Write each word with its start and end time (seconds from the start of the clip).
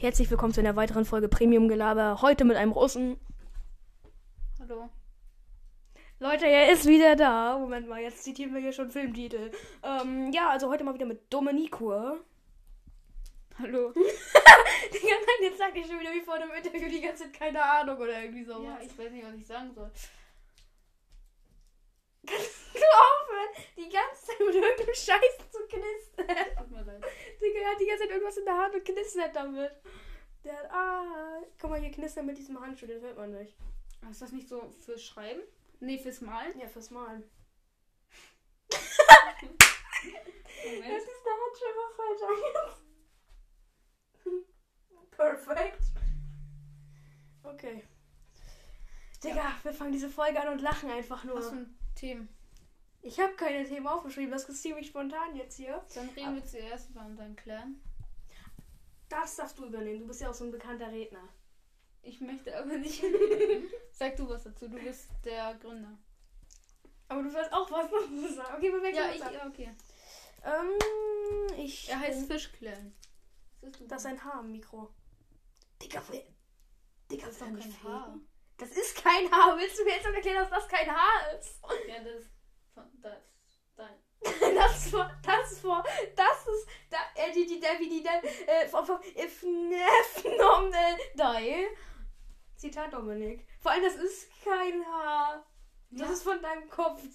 Herzlich 0.00 0.30
willkommen 0.30 0.54
zu 0.54 0.60
einer 0.60 0.76
weiteren 0.76 1.04
Folge 1.04 1.26
Premium 1.26 1.66
Gelaber. 1.66 2.22
Heute 2.22 2.44
mit 2.44 2.56
einem 2.56 2.70
Russen. 2.70 3.16
Hallo. 4.60 4.88
Leute, 6.20 6.46
er 6.46 6.70
ist 6.72 6.86
wieder 6.86 7.16
da. 7.16 7.58
Moment 7.58 7.88
mal, 7.88 8.00
jetzt 8.00 8.22
zitieren 8.22 8.54
wir 8.54 8.60
hier 8.60 8.72
schon 8.72 8.92
Filmtitel. 8.92 9.50
Ähm, 9.82 10.30
ja, 10.30 10.50
also 10.50 10.70
heute 10.70 10.84
mal 10.84 10.94
wieder 10.94 11.04
mit 11.04 11.32
Dominikur. 11.34 12.20
Hallo. 13.58 13.92
Die 13.92 14.00
ganze 14.00 15.26
Zeit, 15.26 15.40
jetzt 15.40 15.58
sag 15.58 15.76
ich 15.76 15.84
schon 15.88 15.98
wieder 15.98 16.12
wie 16.12 16.20
vor 16.20 16.38
dem 16.38 16.52
Interview 16.52 16.88
die 16.88 17.00
ganze 17.00 17.24
Zeit 17.24 17.32
keine 17.32 17.60
Ahnung 17.60 17.96
oder 17.96 18.22
irgendwie 18.22 18.44
so. 18.44 18.62
Ja, 18.62 18.78
ich 18.80 18.96
weiß 18.96 19.10
nicht, 19.10 19.26
was 19.26 19.34
ich 19.34 19.46
sagen 19.48 19.72
soll. 19.74 19.90
Kannst 22.28 22.74
du 22.74 22.80
aufhören, 22.80 23.48
die 23.76 23.88
ganze 23.88 24.26
Zeit 24.26 24.40
mit 24.40 24.54
irgendeinem 24.54 24.94
Scheiß 24.94 25.38
zu 25.50 25.66
knistern? 25.66 26.56
Tut 26.56 26.70
mir 26.70 26.82
leid. 26.82 27.04
Digga, 27.40 27.70
hat 27.70 27.80
die 27.80 27.86
ganze 27.86 28.04
Zeit 28.04 28.10
irgendwas 28.10 28.36
in 28.36 28.44
der 28.44 28.58
Hand 28.58 28.74
und 28.74 28.84
knistert 28.84 29.34
damit. 29.36 29.72
Der 30.44 30.56
hat, 30.56 30.70
ah, 30.70 31.40
guck 31.60 31.70
mal, 31.70 31.80
hier 31.80 31.90
knistern 31.90 32.26
mit 32.26 32.38
diesem 32.38 32.60
Handschuh, 32.60 32.86
den 32.86 33.00
hört 33.00 33.16
man 33.16 33.32
nicht. 33.32 33.56
Ist 34.10 34.22
das 34.22 34.32
nicht 34.32 34.48
so 34.48 34.74
fürs 34.78 35.02
Schreiben? 35.02 35.42
Nee, 35.80 35.98
fürs 35.98 36.20
Malen? 36.20 36.58
Ja, 36.58 36.68
fürs 36.68 36.90
Malen. 36.90 37.28
Moment. 40.64 40.86
Jetzt 40.86 41.08
ist 41.08 41.24
der 41.24 41.32
Handschuh 41.32 41.66
immer 41.72 41.90
falsch 41.96 42.22
angesetzt. 42.22 42.84
Perfekt. 45.10 45.82
Okay. 47.42 47.84
Digga, 49.24 49.52
wir 49.62 49.72
fangen 49.72 49.92
diese 49.92 50.08
Folge 50.08 50.40
an 50.40 50.48
und 50.48 50.60
lachen 50.60 50.90
einfach 50.90 51.24
nur. 51.24 51.36
Was 51.36 51.48
für 51.48 51.56
ein 51.56 51.77
Themen? 51.98 52.28
Ich 53.02 53.20
habe 53.20 53.34
keine 53.34 53.64
Themen 53.64 53.86
aufgeschrieben, 53.86 54.30
das 54.30 54.48
ist 54.48 54.62
ziemlich 54.62 54.88
spontan 54.88 55.36
jetzt 55.36 55.56
hier. 55.56 55.84
Dann 55.94 56.08
reden 56.10 56.34
wir 56.34 56.44
zuerst 56.44 56.90
über 56.90 57.04
unseren 57.04 57.36
Clan. 57.36 57.80
Das 59.08 59.36
darfst 59.36 59.58
du 59.58 59.66
übernehmen, 59.66 60.00
du 60.00 60.06
bist 60.08 60.20
ja 60.20 60.30
auch 60.30 60.34
so 60.34 60.44
ein 60.44 60.50
bekannter 60.50 60.90
Redner. 60.90 61.28
Ich 62.02 62.20
möchte 62.20 62.56
aber 62.56 62.78
nicht. 62.78 63.02
Sag 63.92 64.16
du 64.16 64.28
was 64.28 64.44
dazu, 64.44 64.68
du 64.68 64.78
bist 64.78 65.08
der 65.24 65.54
Gründer. 65.54 65.98
Aber 67.08 67.22
du 67.22 67.30
sollst 67.30 67.52
auch 67.52 67.70
was 67.70 67.90
dazu 67.90 68.34
sagen. 68.34 68.54
Okay, 68.56 68.72
wir 68.72 68.82
wechseln 68.82 69.18
Ja, 69.18 69.28
ich, 69.28 69.34
ja, 69.34 69.46
okay. 69.46 69.74
Ähm, 70.44 71.58
ich. 71.58 71.88
Er 71.88 72.00
heißt 72.00 72.30
Fischclan. 72.30 72.94
Das 73.60 73.72
ist. 73.72 73.90
Das 73.90 74.02
ist 74.02 74.06
ein 74.06 74.24
Haar 74.24 74.40
im 74.40 74.52
Mikro. 74.52 74.94
Digga, 75.82 76.02
wer. 76.10 76.22
Digga, 77.10 77.26
Das 77.26 77.34
ist 77.34 77.40
doch 77.42 77.46
kein? 77.46 77.82
Haar. 77.82 78.18
Das 78.58 78.70
ist 78.70 79.02
kein 79.02 79.30
Haar. 79.30 79.56
Willst 79.56 79.78
du 79.78 79.84
mir 79.84 79.92
jetzt 79.94 80.06
noch 80.06 80.12
erklären, 80.14 80.38
dass 80.38 80.50
das 80.50 80.68
kein 80.68 80.90
Haar 80.90 81.32
ist? 81.38 81.60
Ja, 81.88 82.00
das 82.02 82.14
ist 82.24 82.30
von 82.74 82.84
das. 83.00 83.12
Dein. 83.76 83.94
Das 84.56 84.90
vor, 84.90 85.08
das 85.24 85.60
vor, 85.60 85.84
das 86.16 86.46
ist, 86.48 86.68
da, 86.90 86.96
äh, 87.14 87.32
die, 87.32 87.46
die, 87.46 87.60
der, 87.60 87.78
wie 87.78 87.88
die, 87.88 88.02
der, 88.02 88.22
äh, 88.24 88.66
von, 88.66 88.84
von, 88.84 88.98
if, 89.16 89.42
nom, 89.44 90.72
die. 91.14 91.66
Zitat 92.56 92.92
Dominik. 92.92 93.46
Vor 93.60 93.70
allem, 93.70 93.84
das 93.84 93.94
ist 93.94 94.28
kein 94.42 94.84
Haar. 94.84 95.46
Das 95.90 96.08
Ja. 96.08 96.12
ist 96.12 96.22
von 96.24 96.42
deinem 96.42 96.68
Kopf. 96.68 97.02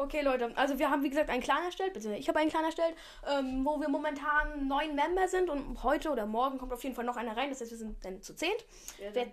Okay, 0.00 0.20
Leute, 0.20 0.56
also 0.56 0.78
wir 0.78 0.90
haben, 0.90 1.02
wie 1.02 1.08
gesagt, 1.10 1.28
einen 1.28 1.42
Clan 1.42 1.64
erstellt, 1.64 1.92
beziehungsweise 1.92 2.20
ich 2.20 2.28
habe 2.28 2.38
einen 2.38 2.50
Clan 2.50 2.62
erstellt, 2.64 2.94
ähm, 3.26 3.64
wo 3.64 3.80
wir 3.80 3.88
momentan 3.88 4.68
neun 4.68 4.94
Member 4.94 5.26
sind 5.26 5.50
und 5.50 5.82
heute 5.82 6.10
oder 6.10 6.24
morgen 6.24 6.56
kommt 6.58 6.72
auf 6.72 6.84
jeden 6.84 6.94
Fall 6.94 7.04
noch 7.04 7.16
einer 7.16 7.36
rein, 7.36 7.50
das 7.50 7.60
heißt, 7.60 7.72
wir 7.72 7.78
sind 7.78 8.04
dann 8.04 8.22
zu 8.22 8.36
zehnt. 8.36 8.64
Ja, 8.98 9.10
dann- 9.10 9.32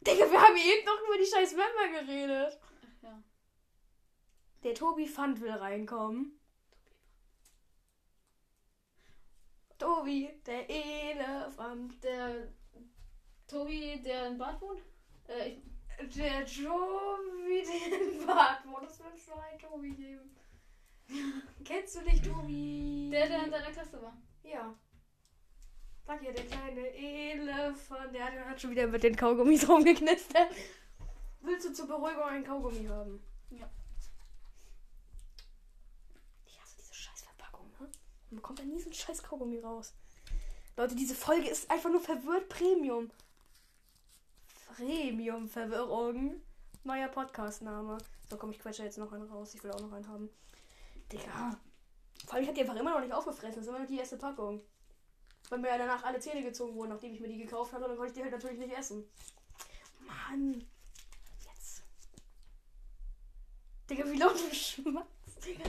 Digga, 0.00 0.30
wir 0.30 0.40
haben 0.40 0.56
eben 0.56 0.84
noch 0.86 1.00
über 1.06 1.18
die 1.18 1.26
scheiß 1.26 1.54
Member 1.54 2.00
geredet. 2.00 2.58
Ach 2.62 3.02
ja. 3.02 3.22
Der 4.62 4.74
Tobi 4.74 5.06
Fand 5.06 5.40
will 5.40 5.50
reinkommen. 5.50 6.38
Tobi, 9.78 10.28
der 10.46 10.68
Elefant. 10.68 12.02
Der 12.02 12.48
Tobi, 13.46 14.00
der 14.02 14.26
in 14.28 14.38
Bad 14.38 14.60
wohnt? 14.60 14.82
Äh, 15.28 15.50
ich, 15.50 16.14
Der 16.14 16.44
Tobi, 16.44 17.64
der 17.64 18.00
in 18.00 18.26
Bad 18.26 18.66
wohnt. 18.66 18.84
Das 18.84 18.98
wird 18.98 19.18
so 19.18 19.32
ein 19.34 19.58
Tobi 19.58 19.90
geben. 19.90 20.36
Kennst 21.64 21.96
du 21.96 22.02
nicht 22.02 22.24
Tobi? 22.24 23.08
der, 23.12 23.28
der 23.28 23.44
in 23.44 23.50
deiner 23.50 23.70
Klasse 23.70 24.02
war. 24.02 24.16
Ja. 24.42 24.74
Sag 26.08 26.22
ja, 26.22 26.32
der 26.32 26.46
kleine 26.46 26.88
Elefant. 26.94 28.14
Der 28.14 28.48
hat, 28.48 28.58
schon 28.58 28.70
wieder 28.70 28.86
mit 28.86 29.02
den 29.02 29.14
Kaugummis 29.14 29.68
rumgeknistert. 29.68 30.48
Willst 31.42 31.68
du 31.68 31.72
zur 31.74 31.86
Beruhigung 31.86 32.22
einen 32.22 32.44
Kaugummi 32.46 32.86
haben? 32.86 33.22
Ja. 33.50 33.68
Ich 36.46 36.58
hasse 36.58 36.76
diese 36.78 36.94
scheiß 36.94 37.20
Verpackung, 37.20 37.66
ne? 37.78 37.90
Man 38.30 38.36
bekommt 38.36 38.58
da 38.58 38.62
nie 38.62 38.80
so 38.80 38.86
einen 38.86 38.94
scheiß 38.94 39.22
Kaugummi 39.22 39.58
raus. 39.58 39.92
Leute, 40.78 40.94
diese 40.94 41.14
Folge 41.14 41.50
ist 41.50 41.70
einfach 41.70 41.90
nur 41.90 42.00
verwirrt 42.00 42.48
Premium. 42.48 43.10
Premium-Verwirrung. 44.76 46.40
Neuer 46.84 47.08
Podcast-Name. 47.08 47.98
So, 48.30 48.38
komm, 48.38 48.52
ich 48.52 48.58
quetsche 48.58 48.82
jetzt 48.82 48.96
noch 48.96 49.12
einen 49.12 49.30
raus. 49.30 49.52
Ich 49.52 49.62
will 49.62 49.72
auch 49.72 49.80
noch 49.80 49.92
einen 49.92 50.08
haben. 50.08 50.30
Digga. 51.12 51.60
Vor 52.24 52.32
allem, 52.34 52.44
ich 52.44 52.48
hab 52.48 52.54
die 52.54 52.62
einfach 52.62 52.76
immer 52.76 52.94
noch 52.94 53.02
nicht 53.02 53.12
aufgefressen. 53.12 53.56
Das 53.56 53.64
ist 53.64 53.68
immer 53.68 53.80
noch 53.80 53.86
die 53.86 53.98
erste 53.98 54.16
Packung. 54.16 54.62
Weil 55.48 55.58
mir 55.60 55.68
ja 55.68 55.78
danach 55.78 56.04
alle 56.04 56.20
Zähne 56.20 56.42
gezogen 56.42 56.74
wurden, 56.74 56.90
nachdem 56.90 57.14
ich 57.14 57.20
mir 57.20 57.28
die 57.28 57.38
gekauft 57.38 57.72
habe. 57.72 57.84
Dann 57.84 57.96
konnte 57.96 58.10
ich 58.10 58.16
die 58.16 58.22
halt 58.22 58.32
natürlich 58.32 58.58
nicht 58.58 58.76
essen. 58.76 59.04
Mann. 60.00 60.66
Jetzt. 61.44 61.82
Digga, 63.88 64.04
wie 64.10 64.18
laut 64.18 64.34
du 64.34 64.54
schmatzt, 64.54 65.44
Digga. 65.44 65.64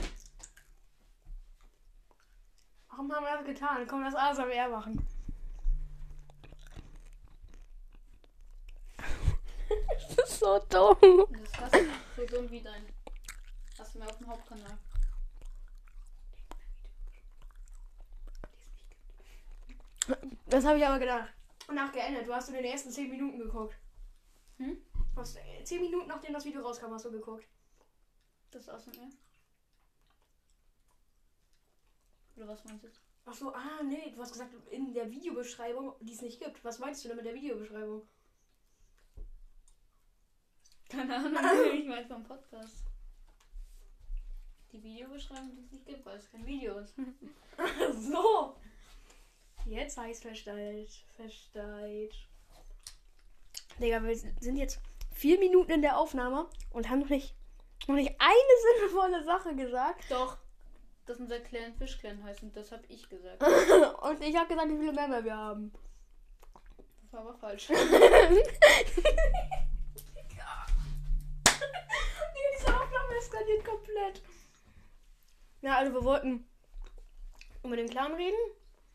Warum 2.90 3.12
haben 3.12 3.24
wir 3.24 3.36
das 3.36 3.46
getan? 3.46 3.86
Komm, 3.86 4.02
lass 4.02 4.14
ASMR 4.14 4.68
machen. 4.68 5.06
das 10.16 10.28
ist 10.28 10.40
so 10.40 10.58
dumm. 10.68 11.26
Das 11.30 11.40
ist 11.40 11.56
fast 11.56 11.76
so 12.16 12.26
dumm 12.26 12.50
wie 12.50 12.60
dein. 12.60 12.84
Hast 13.78 13.94
du 13.94 13.98
mir 14.00 14.06
auf 14.06 14.18
dem 14.18 14.26
Hauptkanal. 14.26 14.78
Das 20.46 20.64
habe 20.64 20.78
ich 20.78 20.86
aber 20.86 20.98
gedacht. 20.98 21.32
Und 21.68 21.76
nachgeändert. 21.76 22.26
Du 22.26 22.34
hast 22.34 22.48
in 22.48 22.54
den 22.54 22.64
ersten 22.64 22.90
10 22.90 23.10
Minuten 23.10 23.38
geguckt. 23.38 23.76
Hm? 24.58 24.76
Hast, 25.16 25.36
äh, 25.36 25.64
10 25.64 25.80
Minuten 25.80 26.08
nachdem 26.08 26.32
das 26.32 26.44
Video 26.44 26.62
rauskam, 26.62 26.92
hast 26.92 27.04
du 27.04 27.10
geguckt. 27.10 27.46
Das 28.50 28.62
ist 28.62 28.68
aus 28.68 28.84
dem 28.84 28.94
Meer. 29.00 29.10
Oder 32.36 32.48
was 32.48 32.64
meinst 32.64 32.82
du? 32.82 32.88
jetzt? 32.88 33.00
Ach 33.26 33.34
so, 33.34 33.52
ah, 33.54 33.82
nee, 33.84 34.10
du 34.14 34.20
hast 34.20 34.32
gesagt, 34.32 34.52
in 34.70 34.92
der 34.92 35.10
Videobeschreibung, 35.10 35.94
die 36.00 36.14
es 36.14 36.22
nicht 36.22 36.40
gibt. 36.40 36.64
Was 36.64 36.78
meinst 36.78 37.04
du 37.04 37.08
denn 37.08 37.16
mit 37.16 37.26
der 37.26 37.34
Videobeschreibung? 37.34 38.08
Keine 40.88 41.16
Ahnung, 41.16 41.32
ich 41.74 41.86
meine 41.86 42.06
vom 42.06 42.24
Podcast. 42.24 42.84
Die 44.72 44.82
Videobeschreibung, 44.82 45.54
die 45.54 45.60
es 45.60 45.70
nicht 45.70 45.86
gibt, 45.86 46.04
weil 46.04 46.16
es 46.16 46.30
kein 46.30 46.46
Video 46.46 46.78
ist. 46.78 46.94
so. 48.10 48.56
Jetzt 49.66 49.98
heißt 49.98 50.22
versteht. 50.22 50.90
Versteht. 51.16 52.14
Digga, 53.80 54.02
wir 54.02 54.16
sind 54.16 54.56
jetzt 54.56 54.80
vier 55.12 55.38
Minuten 55.38 55.70
in 55.70 55.82
der 55.82 55.98
Aufnahme 55.98 56.48
und 56.70 56.88
haben 56.88 57.00
noch 57.00 57.08
nicht, 57.08 57.34
noch 57.86 57.94
nicht 57.94 58.14
eine 58.18 58.78
sinnvolle 58.80 59.24
Sache 59.24 59.54
gesagt. 59.54 60.04
Doch, 60.10 60.38
dass 61.06 61.18
unser 61.18 61.40
Clan 61.40 61.74
Fischclan 61.74 62.22
heißt 62.22 62.42
und 62.42 62.56
das 62.56 62.72
habe 62.72 62.82
ich 62.88 63.08
gesagt. 63.08 63.42
Und 64.02 64.22
ich 64.22 64.36
habe 64.36 64.48
gesagt, 64.48 64.70
wie 64.70 64.78
viele 64.78 64.92
Member 64.92 65.24
wir 65.24 65.36
haben. 65.36 65.72
Das 67.02 67.12
war 67.12 67.20
aber 67.20 67.34
falsch. 67.34 67.66
Digga, 67.68 67.82
diese 72.56 72.66
Aufnahme 72.68 73.16
eskaliert 73.18 73.64
komplett. 73.64 74.22
Ja, 75.62 75.76
also 75.78 75.92
wir 75.92 76.04
wollten 76.04 76.46
über 77.62 77.76
den 77.76 77.88
Clan 77.88 78.14
reden. 78.14 78.38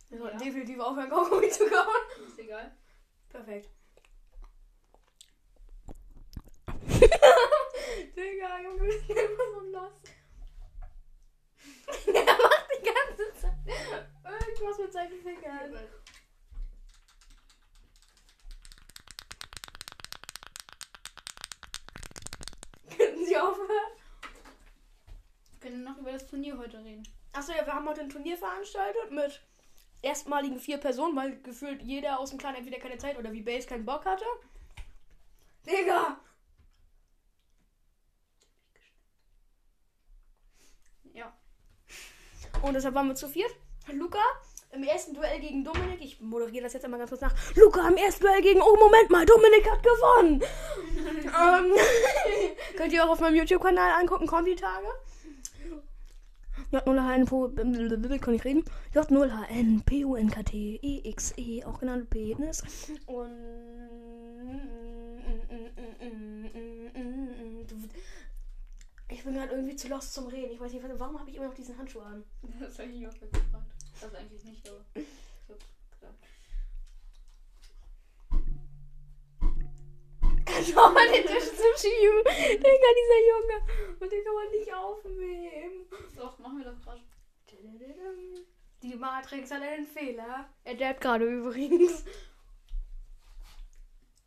Wir 0.10 0.18
sollten 0.20 0.38
Ja. 0.40 0.46
definitiv 0.46 0.80
aufhören, 0.80 1.10
Kaugummi 1.10 1.50
zu 1.50 1.66
kauen. 1.68 2.28
Ist 2.28 2.40
egal. 2.40 2.72
Perfekt. 3.30 3.70
Digga, 8.16 8.62
Junge, 8.62 8.82
wir 8.84 9.00
sind 9.00 9.10
immer 9.10 9.52
so 9.54 9.60
los. 9.72 9.94
er 12.08 12.26
macht 12.26 12.68
die 12.78 12.84
ganze 12.84 13.34
Zeit 13.42 13.58
irgendwas 14.24 14.78
mit 14.80 14.94
seinen 14.94 15.22
Fingern. 15.22 15.78
Könnten 22.98 23.26
Sie 23.26 23.38
aufhören? 23.38 23.70
Wir 25.52 25.60
können 25.60 25.84
noch 25.84 25.98
über 25.98 26.12
das 26.12 26.28
Turnier 26.28 26.58
heute 26.58 26.78
reden. 26.84 27.08
Achso, 27.34 27.52
ja, 27.52 27.66
wir 27.66 27.74
haben 27.74 27.88
heute 27.88 28.02
ein 28.02 28.10
Turnier 28.10 28.38
veranstaltet 28.38 29.12
mit 29.12 29.42
erstmaligen 30.02 30.60
vier 30.60 30.78
Personen, 30.78 31.16
weil 31.16 31.42
gefühlt 31.42 31.82
jeder 31.82 32.20
aus 32.20 32.30
dem 32.30 32.40
Clan 32.40 32.56
entweder 32.56 32.80
keine 32.80 32.98
Zeit 32.98 33.18
oder 33.18 33.32
wie 33.32 33.42
Base 33.42 33.68
keinen 33.68 33.86
Bock 33.86 34.06
hatte. 34.06 34.26
Digga! 35.66 36.20
Ja. 41.14 41.34
Und 42.62 42.74
deshalb 42.74 42.94
waren 42.96 43.08
wir 43.08 43.16
zu 43.16 43.28
viert. 43.28 43.52
Luca, 43.92 44.20
im 44.72 44.84
ersten 44.84 45.14
Duell 45.14 45.40
gegen 45.40 45.64
Dominik, 45.64 46.02
ich 46.02 46.20
moderiere 46.20 46.64
das 46.64 46.74
jetzt 46.74 46.84
einmal 46.84 47.00
ganz 47.00 47.10
kurz 47.10 47.22
nach. 47.22 47.34
Luca 47.56 47.88
im 47.88 47.98
ersten 47.98 48.24
Duell 48.24 48.42
gegen, 48.42 48.62
oh 48.62 48.76
Moment 48.76 49.10
mal, 49.10 49.26
Dominik 49.26 49.70
hat 49.70 49.82
gewonnen. 49.82 50.44
ähm, 51.08 51.74
könnt 52.78 52.94
ihr 52.94 53.06
auch 53.06 53.10
auf 53.10 53.20
meinem 53.20 53.36
YouTube-Kanal 53.36 54.02
angucken, 54.02 54.28
Konti-Tage. 54.28 54.88
J0HN, 56.76 58.20
kann 58.20 58.34
ich 58.34 58.44
reden? 58.44 58.64
J0HN, 58.94 59.84
P-U-N-K-T, 59.86 60.80
E-X-E, 60.82 61.64
auch 61.64 61.80
genannt 61.80 62.10
Penis. 62.10 62.64
Und. 63.06 63.30
Ich 69.08 69.24
bin 69.24 69.34
gerade 69.36 69.54
irgendwie 69.54 69.76
zu 69.76 69.88
lost 69.88 70.14
zum 70.14 70.28
Reden. 70.28 70.52
Ich 70.52 70.60
weiß 70.60 70.74
nicht, 70.74 70.84
warum 70.98 71.20
habe 71.20 71.30
ich 71.30 71.38
immer 71.38 71.48
noch 71.48 71.54
diesen 71.54 71.78
Handschuh 71.78 72.02
an? 72.02 72.24
Das 72.60 72.78
habe 72.80 72.90
ich 72.90 73.08
auch 73.08 73.14
gefragt. 73.14 73.72
Also 74.02 74.18
eigentlich 74.18 74.44
nicht, 74.44 74.68
aber. 74.70 74.84
Du 80.74 80.80
auch 80.80 80.92
mal 80.92 81.08
den 81.08 81.26
Tisch 81.26 81.44
zuschieben? 81.46 82.24
Digga, 82.26 82.90
dieser 83.00 83.22
Junge. 83.30 83.98
Und 84.00 84.12
den 84.12 84.24
kann 84.24 84.34
man 84.34 84.50
nicht 84.52 84.74
aufnehmen. 84.74 85.86
Doch, 86.16 86.40
machen 86.40 86.58
wir 86.58 86.66
doch 86.66 86.82
gerade. 86.82 87.02
Die 88.82 88.96
Matrix 88.96 89.52
hat 89.52 89.62
einen 89.62 89.86
Fehler. 89.86 90.50
Er 90.64 90.76
derbt 90.76 91.02
gerade 91.02 91.26
übrigens. 91.26 92.04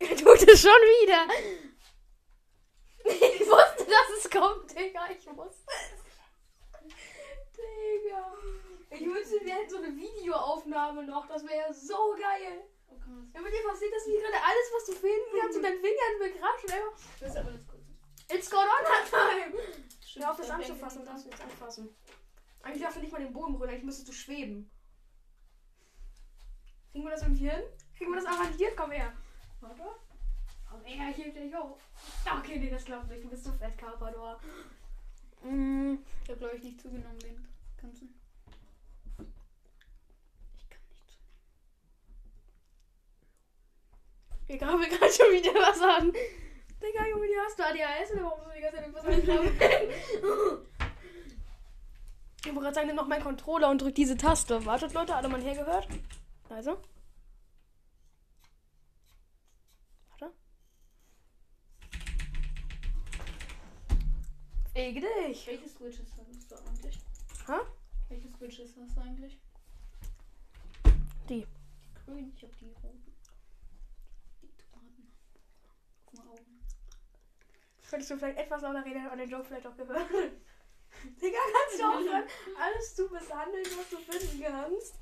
Er 0.01 0.15
tut 0.15 0.47
es 0.47 0.61
schon 0.61 0.71
wieder. 0.71 1.27
Ich 3.03 3.41
wusste, 3.41 3.85
dass 3.85 4.17
es 4.17 4.31
kommt, 4.31 4.73
Digga. 4.73 5.09
Ich 5.11 5.27
wusste 5.27 5.65
es. 5.67 5.99
Digga. 7.57 8.33
Ich 8.91 9.01
wünschte, 9.05 9.43
wir 9.43 9.55
hätten 9.55 9.69
so 9.69 9.77
eine 9.77 9.93
Videoaufnahme 9.93 11.03
noch. 11.03 11.27
Das 11.27 11.45
wäre 11.45 11.73
so 11.73 12.15
geil. 12.17 12.63
Oh, 12.89 12.95
das- 12.95 13.33
Wenn 13.33 13.43
man 13.43 13.51
dir 13.51 13.63
passiert, 13.67 13.93
dass 13.93 14.05
wir 14.07 14.19
gerade 14.21 14.41
alles, 14.43 14.67
was 14.75 14.85
du 14.85 14.91
finden 14.93 15.29
kannst, 15.39 15.57
und 15.57 15.63
deinen 15.63 15.79
Fingern 15.81 16.21
einfach. 16.21 16.93
Das 17.19 17.29
ist 17.31 17.37
aber 17.37 17.51
das 17.51 17.65
Gute. 17.67 17.83
It's 18.31 18.53
on 18.53 18.65
time. 19.09 19.57
Stimmt, 20.05 20.25
Hör 20.25 20.31
auf, 20.31 20.37
das 20.37 20.47
da 20.47 20.53
anzufassen. 20.55 21.05
Darfst 21.05 21.25
du 21.25 21.29
jetzt 21.29 21.41
anfassen. 21.41 21.95
Eigentlich 22.61 22.81
darfst 22.83 22.97
du 22.97 23.01
nicht 23.01 23.11
mal 23.11 23.21
den 23.23 23.33
Boden 23.33 23.53
berühren. 23.53 23.69
Eigentlich 23.71 23.83
müsstest 23.85 24.07
du 24.09 24.13
schweben. 24.13 24.69
Kriegen 26.91 27.03
wir 27.05 27.11
das 27.11 27.21
irgendwie 27.21 27.49
hin? 27.49 27.63
Kriegen 27.97 28.11
wir 28.11 28.19
das 28.21 28.25
arrangiert? 28.25 28.75
Komm 28.75 28.91
her. 28.91 29.13
Warte. 29.61 29.83
Komm 30.69 30.83
her, 30.83 31.09
ich 31.09 31.17
heb 31.25 31.33
dich 31.33 31.55
hoch. 31.55 31.77
Okay, 32.37 32.59
nee, 32.59 32.69
das 32.69 32.85
klappt 32.85 33.09
nicht. 33.09 33.23
Du 33.23 33.29
bist 33.29 33.43
so 33.43 33.51
fett, 33.53 33.77
Carpador. 33.77 34.39
Mm, 35.43 35.95
Ich 36.23 36.29
habe, 36.29 36.39
glaube 36.39 36.57
ich, 36.57 36.63
nicht 36.63 36.81
zugenommen 36.81 37.17
den 37.19 37.47
ganzen. 37.81 38.13
Ich 40.57 40.69
kann 40.69 40.79
nicht 40.89 41.07
zunehmen. 41.07 41.39
Wir 44.49 44.57
graben 44.57 44.81
gerade 44.81 45.13
schon 45.13 45.31
wieder 45.31 45.53
was 45.53 45.79
an. 45.81 46.11
Digga, 46.11 47.07
Junge, 47.07 47.27
die 47.27 47.37
hast 47.45 47.59
du 47.59 47.63
ADHS 47.63 48.11
oder 48.13 48.23
warum 48.23 48.43
so 48.43 48.49
die 48.55 48.61
ganze 48.61 48.77
Zeit 48.77 48.85
irgendwas 48.85 49.05
angraben? 49.05 50.65
Ich 52.39 52.45
wollte 52.45 52.61
gerade 52.61 52.75
sagen, 52.75 52.87
nimm 52.87 52.95
noch 52.95 53.07
meinen 53.07 53.23
Controller 53.23 53.69
und 53.69 53.81
drück 53.81 53.93
diese 53.93 54.15
Taste. 54.17 54.65
Wartet, 54.65 54.93
Leute, 54.93 55.13
alle 55.15 55.27
mal 55.27 55.41
hergehört. 55.41 55.87
Also. 56.49 56.81
Warte. 60.09 60.33
Fege 64.73 65.01
dich. 65.01 65.45
Welche 65.47 65.69
Switches 65.69 66.07
hast 66.17 66.51
du 66.51 66.55
eigentlich? 66.55 66.97
Hä? 67.45 67.59
Welche 68.07 68.29
Switches 68.29 68.73
hast 68.81 68.97
du 68.97 69.01
eigentlich? 69.01 69.37
Die. 71.27 71.41
Die 71.41 71.47
grünen, 72.05 72.33
ich 72.35 72.41
habe 72.41 72.53
die 72.55 72.65
roten. 72.65 73.13
Die 74.41 74.47
Tomaten. 74.57 75.11
Guck 76.05 76.17
mal 76.17 76.27
Augen. 76.31 76.59
Könntest 77.89 78.11
du 78.11 78.17
vielleicht 78.17 78.37
etwas 78.37 78.61
lauter 78.61 78.85
reden 78.85 79.07
und 79.09 79.17
den 79.17 79.29
Joke 79.29 79.45
vielleicht 79.45 79.65
auch 79.65 79.75
gehört? 79.75 80.05
Digga, 81.21 81.37
kannst 81.53 81.79
du 81.79 81.85
aufhören, 81.85 82.23
alles 82.59 82.95
zu 82.95 83.09
misshandeln, 83.09 83.65
was 83.77 83.89
du 83.89 83.97
finden 83.97 84.43
kannst? 84.43 84.95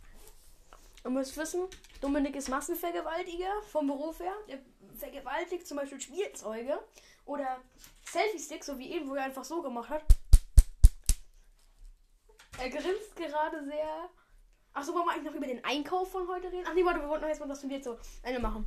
Du 1.03 1.09
musst 1.09 1.37
wissen, 1.37 1.67
Dominik 2.01 2.35
ist 2.35 2.49
Massenvergewaltiger 2.49 3.61
vom 3.71 3.87
Beruf 3.87 4.19
her. 4.19 4.33
Er 4.47 4.59
vergewaltigt 4.97 5.67
zum 5.67 5.77
Beispiel 5.77 5.99
Spielzeuge 5.99 6.79
oder 7.25 7.61
Selfie-Sticks, 8.05 8.65
so 8.65 8.77
wie 8.77 8.91
eben, 8.91 9.09
wo 9.09 9.15
er 9.15 9.23
einfach 9.23 9.43
so 9.43 9.61
gemacht 9.61 9.89
hat. 9.89 10.03
Er 12.59 12.69
grinst 12.69 13.15
gerade 13.15 13.63
sehr. 13.65 14.09
Achso, 14.73 14.93
wollen 14.93 15.05
wir 15.05 15.11
eigentlich 15.11 15.31
noch 15.31 15.35
über 15.35 15.47
den 15.47 15.63
Einkauf 15.63 16.11
von 16.11 16.27
heute 16.27 16.51
reden? 16.51 16.65
Ach 16.67 16.73
nee, 16.73 16.85
warte, 16.85 17.01
wir 17.01 17.09
wollten 17.09 17.21
noch 17.21 17.29
erstmal 17.29 17.49
das 17.49 17.61
Turnier 17.61 17.81
zu 17.81 17.97
Ende 18.23 18.39
machen. 18.39 18.65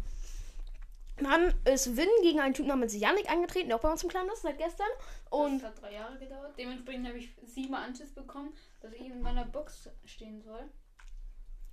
Dann 1.20 1.54
ist 1.64 1.96
Win 1.96 2.08
gegen 2.22 2.40
einen 2.40 2.54
Typ 2.54 2.66
namens 2.66 2.94
Yannick 2.96 3.30
angetreten, 3.30 3.68
der 3.68 3.76
auch 3.76 3.82
bei 3.82 3.90
uns 3.90 4.02
im 4.02 4.08
Clan 4.08 4.28
ist, 4.28 4.42
seit 4.42 4.58
gestern. 4.58 4.88
Und 5.30 5.62
das 5.62 5.70
hat 5.70 5.82
drei 5.82 5.94
Jahre 5.94 6.18
gedauert. 6.18 6.54
Dementsprechend 6.56 7.06
habe 7.06 7.18
ich 7.18 7.34
sieben 7.44 7.74
Anschiss 7.74 8.14
bekommen, 8.14 8.54
dass 8.80 8.92
ich 8.92 9.06
in 9.06 9.20
meiner 9.20 9.44
Box 9.44 9.88
stehen 10.04 10.40
soll. 10.42 10.70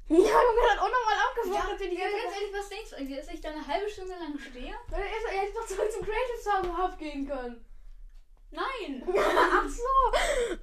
Ja, 0.09 0.17
Junge 0.17 0.71
hat 0.71 0.79
auch 0.79 0.89
nochmal 0.89 1.17
abgeworfen. 1.29 1.71
dass 1.71 1.79
wir 1.81 1.89
die 1.89 1.97
ja, 1.97 2.07
ganz 2.09 2.35
ehrlich, 2.35 2.53
was 2.53 2.69
denkst 2.69 2.91
du 2.91 3.15
dass 3.15 3.33
ich 3.33 3.41
da 3.41 3.49
eine 3.49 3.67
halbe 3.67 3.89
Stunde 3.89 4.13
lang 4.13 4.39
stehe? 4.39 4.73
Er 4.91 4.97
er 4.97 5.41
hätte 5.41 5.53
doch 5.53 5.67
zurück 5.67 5.91
zum 5.91 6.03
Creative 6.05 6.41
Summer 6.41 6.77
Hub 6.77 6.97
gehen 6.97 7.27
können. 7.27 7.65
Nein! 8.51 9.03
Ach 9.17 9.67
so. 9.67 10.57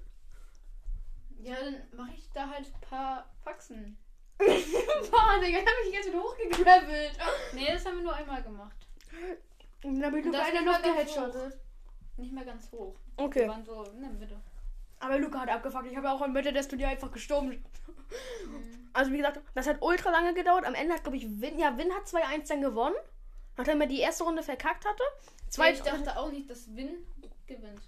Ja, 1.43 1.57
dann 1.57 1.83
mache 1.93 2.13
ich 2.17 2.31
da 2.33 2.49
halt 2.49 2.67
ein 2.67 2.81
paar 2.81 3.31
Faxen. 3.43 3.99
Boah, 5.11 5.41
Digga, 5.41 5.59
hab 5.59 5.87
ich 5.87 5.93
jetzt 5.93 6.09
wieder 6.09 6.23
hochgegrabbelt. 6.23 7.13
Nee, 7.53 7.67
das 7.73 7.85
haben 7.87 7.97
wir 7.97 8.03
nur 8.03 8.15
einmal 8.15 8.43
gemacht. 8.43 8.77
Und 9.85 10.01
dann 10.01 10.13
bin 10.13 10.21
ich 10.21 10.27
Und 10.27 10.33
Luca 10.33 10.39
das 10.39 10.49
einer 10.49 10.61
nicht 10.61 10.65
mal 10.67 10.73
noch 10.73 10.83
ganz 10.83 10.97
geheadshottet. 11.15 11.59
Nicht 12.17 12.33
mehr 12.33 12.45
ganz 12.45 12.71
hoch. 12.73 12.95
Wir 13.17 13.25
Okay. 13.25 13.49
waren 13.49 13.65
so 13.65 13.85
in 13.85 14.01
der 14.01 14.11
Mitte. 14.11 14.41
Aber 15.01 15.19
Luca 15.19 15.41
hat 15.41 15.49
abgefuckt. 15.51 15.87
Ich 15.87 15.97
habe 15.97 16.07
ja 16.07 16.13
auch 16.15 16.23
in 16.23 16.33
Mitte 16.33 16.53
des 16.53 16.69
Turnier 16.69 16.89
einfach 16.89 17.13
gestorben. 17.13 17.49
Mhm. 17.49 18.89
Also 18.93 19.13
wie 19.13 19.19
gesagt, 19.19 19.41
das 19.55 19.67
hat 19.67 19.83
ultra 19.83 20.11
lange 20.11 20.35
gedauert. 20.35 20.65
Am 20.65 20.75
Ende 20.75 20.95
hat, 20.95 21.03
glaube 21.03 21.17
ich, 21.17 21.25
Win, 21.41 21.59
ja, 21.59 21.77
Win 21.77 21.93
hat 21.93 22.07
2-1 22.07 22.49
dann 22.49 22.61
gewonnen. 22.61 22.95
Nachdem 23.57 23.81
er 23.81 23.87
die 23.87 24.01
erste 24.01 24.25
Runde 24.25 24.43
verkackt 24.43 24.85
hatte. 24.85 25.03
Zwei, 25.49 25.73
Zwei, 25.73 25.73
ich 25.73 25.83
dachte 25.83 26.19
auch 26.19 26.31
nicht, 26.31 26.49
dass 26.51 26.75
Win 26.75 27.07
gewinnt. 27.47 27.83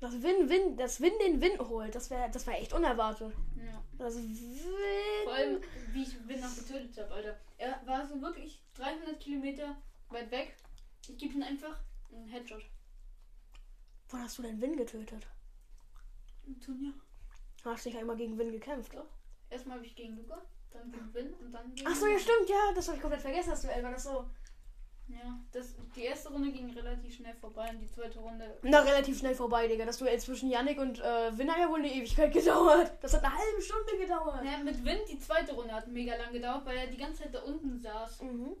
Das 0.00 0.22
Win, 0.22 0.48
Win, 0.48 0.76
das 0.76 1.00
Win 1.00 1.12
den 1.22 1.40
Win 1.40 1.58
holt. 1.58 1.94
Das 1.94 2.10
wäre 2.10 2.30
das 2.30 2.46
wär 2.46 2.58
echt 2.58 2.72
unerwartet. 2.72 3.34
Ja. 3.56 3.84
Das 3.98 4.16
Win. 4.16 4.58
Vor 5.24 5.32
allem, 5.34 5.60
wie 5.92 6.02
ich 6.02 6.28
Win 6.28 6.40
noch 6.40 6.54
getötet 6.54 6.96
habe, 6.98 7.14
Alter. 7.14 7.38
Er 7.58 7.80
war 7.86 8.06
so 8.06 8.20
wirklich 8.20 8.62
300 8.74 9.20
Kilometer 9.20 9.76
weit 10.08 10.30
weg. 10.30 10.56
Ich 11.08 11.18
gebe 11.18 11.34
ihm 11.34 11.42
einfach 11.42 11.78
einen 12.12 12.28
Headshot. 12.28 12.62
Wo 14.08 14.18
hast 14.18 14.38
du 14.38 14.42
denn 14.42 14.60
Win 14.60 14.76
getötet? 14.76 15.26
Im 16.46 16.58
Turnier. 16.60 16.94
Hast 17.64 17.84
dich 17.84 17.94
ja 17.94 18.00
immer 18.00 18.16
gegen 18.16 18.38
Win 18.38 18.52
gekämpft. 18.52 18.94
Doch. 18.94 19.06
Erstmal 19.50 19.76
habe 19.76 19.86
ich 19.86 19.94
gegen 19.94 20.16
Luca, 20.16 20.40
dann 20.70 20.90
gegen 20.90 21.12
Win 21.12 21.34
und 21.34 21.52
dann 21.52 21.74
gegen. 21.74 21.86
Ach 21.86 21.94
so, 21.94 22.06
ja 22.06 22.18
stimmt, 22.18 22.48
ja, 22.48 22.72
das 22.74 22.86
habe 22.88 22.96
ich 22.96 23.02
komplett 23.02 23.22
vergessen, 23.22 23.50
das 23.50 23.62
Duell 23.62 23.82
war 23.82 23.90
das 23.92 24.04
so. 24.04 24.30
Ja, 25.12 25.38
das, 25.52 25.74
die 25.96 26.02
erste 26.04 26.28
Runde 26.30 26.50
ging 26.52 26.70
relativ 26.70 27.14
schnell 27.16 27.34
vorbei 27.34 27.68
und 27.70 27.80
die 27.80 27.86
zweite 27.90 28.18
Runde. 28.20 28.56
Na, 28.62 28.80
relativ 28.80 29.18
schnell 29.18 29.34
vorbei, 29.34 29.66
Digga. 29.66 29.84
Das 29.84 29.98
Duell 29.98 30.18
zwischen 30.20 30.48
Yannick 30.50 30.78
und 30.78 31.00
äh, 31.00 31.36
Win 31.36 31.50
hat 31.50 31.58
ja 31.58 31.68
wohl 31.68 31.80
eine 31.80 31.92
Ewigkeit 31.92 32.32
gedauert. 32.32 32.92
Das 33.02 33.14
hat 33.14 33.24
eine 33.24 33.34
halbe 33.34 33.60
Stunde 33.62 33.98
gedauert. 33.98 34.44
Ja, 34.44 34.58
mit 34.62 34.84
Win 34.84 34.98
die 35.10 35.18
zweite 35.18 35.54
Runde 35.54 35.72
hat 35.74 35.88
mega 35.88 36.14
lang 36.16 36.32
gedauert, 36.32 36.64
weil 36.64 36.76
er 36.76 36.86
die 36.86 36.96
ganze 36.96 37.22
Zeit 37.24 37.34
da 37.34 37.40
unten 37.40 37.78
saß. 37.78 38.22
Mhm. 38.22 38.56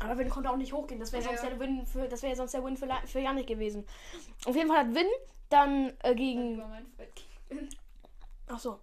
Aber 0.00 0.18
Win 0.18 0.28
konnte 0.28 0.50
auch 0.50 0.56
nicht 0.56 0.72
hochgehen. 0.72 1.00
Das 1.00 1.12
wäre 1.12 1.22
Ja. 1.22 1.28
sonst 1.30 1.42
der 1.42 1.58
Win 1.60 1.84
für, 1.86 2.08
das 2.08 2.22
wäre 2.22 2.34
sonst 2.36 2.52
der 2.54 2.64
Win 2.64 2.76
für, 2.76 2.86
La- 2.86 3.02
für 3.06 3.20
Yannick 3.20 3.46
gewesen. 3.46 3.86
Auf 4.46 4.54
jeden 4.56 4.68
Fall 4.68 4.78
hat 4.86 4.94
Win 4.94 5.06
dann 5.48 5.92
äh, 6.02 6.14
gegen. 6.14 6.62
Ach 8.48 8.58
so. 8.58 8.78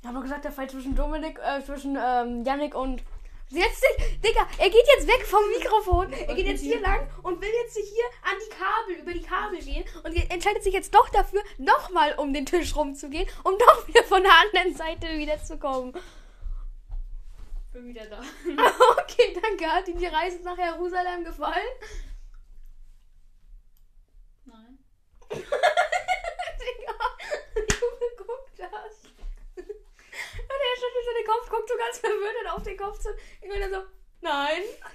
Ich 0.00 0.08
habe 0.08 0.20
gesagt, 0.20 0.44
der 0.44 0.52
Fall 0.52 0.68
zwischen 0.68 0.94
Dominik, 0.94 1.38
äh, 1.42 1.62
zwischen 1.64 1.96
ähm, 2.00 2.44
Yannick 2.44 2.74
und. 2.74 3.02
Jetzt 3.50 3.84
Digga, 4.24 4.48
er 4.58 4.70
geht 4.70 4.86
jetzt 4.96 5.06
weg 5.06 5.24
vom 5.26 5.48
Mikrofon. 5.50 6.12
Er 6.12 6.34
geht 6.34 6.46
jetzt 6.46 6.62
hier 6.62 6.80
lang 6.80 7.08
und 7.22 7.40
will 7.40 7.52
jetzt 7.62 7.76
hier 7.76 8.04
an 8.22 8.36
die 8.44 8.50
Kabel, 8.50 8.94
über 9.02 9.12
die 9.12 9.22
Kabel 9.22 9.58
gehen 9.60 9.84
und 10.02 10.30
entscheidet 10.30 10.64
sich 10.64 10.72
jetzt 10.74 10.94
doch 10.94 11.08
dafür, 11.10 11.42
nochmal 11.58 12.14
um 12.14 12.32
den 12.32 12.46
Tisch 12.46 12.74
rumzugehen, 12.74 13.28
um 13.44 13.56
doch 13.58 13.86
wieder 13.86 14.02
von 14.04 14.22
der 14.22 14.32
anderen 14.32 14.74
Seite 14.74 15.06
wieder 15.18 15.42
zu 15.42 15.58
kommen. 15.58 15.92
Bin 17.72 17.88
wieder 17.88 18.06
da. 18.06 18.22
Okay, 19.04 19.36
danke. 19.40 19.66
Hat 19.66 19.86
Ihnen 19.88 19.98
die 19.98 20.06
Reise 20.06 20.38
nach 20.42 20.56
Jerusalem 20.56 21.24
gefallen? 21.24 21.74
Nein. 24.44 24.78
Digga, 25.30 25.44
Junge, 27.56 28.10
guck 28.16 28.46
das. 28.56 29.04
Und 29.56 29.66
er 29.66 30.63
schüttelt 30.74 31.04
so 31.04 31.12
den 31.16 31.26
Kopf, 31.26 31.50
guckt 31.50 31.68
so 31.68 31.76
ganz 31.76 31.98
verwirrt 31.98 32.48
auf 32.50 32.62
den 32.62 32.76
Kopf 32.76 32.98
zu. 32.98 33.08
Ich 33.40 33.48
bin 33.48 33.60
dann 33.60 33.70
so, 33.70 33.82
nein. 34.20 34.62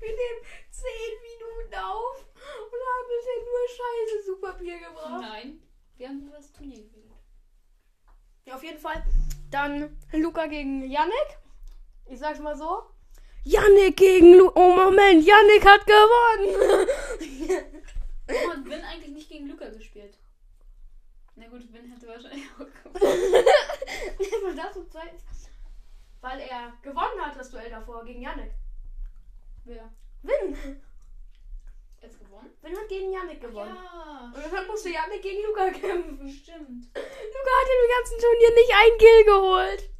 Wir 0.00 0.08
nehmen 0.10 0.40
10 0.70 0.84
Minuten 1.22 1.74
auf 1.74 2.16
und 2.18 2.80
haben 2.88 3.08
bisher 3.08 3.38
nur 3.44 3.64
scheiße 3.68 4.22
Superbier 4.26 4.78
gebracht. 4.78 5.20
Nein. 5.20 5.62
Wir 5.96 6.08
haben 6.08 6.24
nur 6.24 6.36
das 6.36 6.52
Turnier 6.52 6.84
gewählt. 6.84 7.08
Ja, 8.44 8.54
auf 8.54 8.62
jeden 8.62 8.78
Fall. 8.78 9.04
Dann 9.50 9.98
Luca 10.12 10.46
gegen 10.46 10.88
Yannick. 10.88 11.38
Ich 12.06 12.20
sag's 12.20 12.38
mal 12.38 12.56
so. 12.56 12.84
Yannick 13.44 13.96
gegen 13.96 14.34
Lu 14.34 14.50
Oh 14.54 14.70
Moment, 14.70 15.24
Yannick 15.26 15.66
hat 15.66 15.86
gewonnen. 15.86 16.88
Hat 18.28 18.64
Vin 18.64 18.84
eigentlich 18.84 19.14
nicht 19.14 19.30
gegen 19.30 19.48
Luca 19.48 19.68
gespielt? 19.70 20.17
Gut, 21.50 21.72
Vin 21.72 21.90
hätte 21.92 22.06
wahrscheinlich 22.08 22.44
auch 22.54 22.58
gewonnen. 22.92 23.44
Weil 24.44 24.54
das 24.56 24.74
so 24.74 24.84
Zeit 24.84 25.14
Weil 26.20 26.40
er 26.40 26.72
gewonnen 26.82 27.20
hat, 27.20 27.38
das 27.38 27.50
Duell 27.50 27.70
davor 27.70 28.04
gegen 28.04 28.22
Yannick. 28.22 28.52
Wer? 29.64 29.88
Win. 30.22 30.82
Jetzt 32.00 32.18
gewonnen? 32.20 32.50
Win 32.62 32.76
hat 32.76 32.88
gegen 32.88 33.12
Yannick 33.12 33.40
gewonnen. 33.40 33.74
Ja, 33.74 34.32
Und 34.34 34.44
deshalb 34.44 34.66
musste 34.68 34.90
Yannick 34.90 35.22
gegen 35.22 35.42
Luca 35.46 35.70
kämpfen. 35.70 36.28
stimmt. 36.28 36.86
Luca 36.94 37.52
hat 37.60 37.68
im 37.74 37.88
ganzen 37.96 38.18
Turnier 38.18 38.50
nicht 38.54 38.72
ein 38.74 38.98
Kill 38.98 39.24
geholt. 39.24 39.90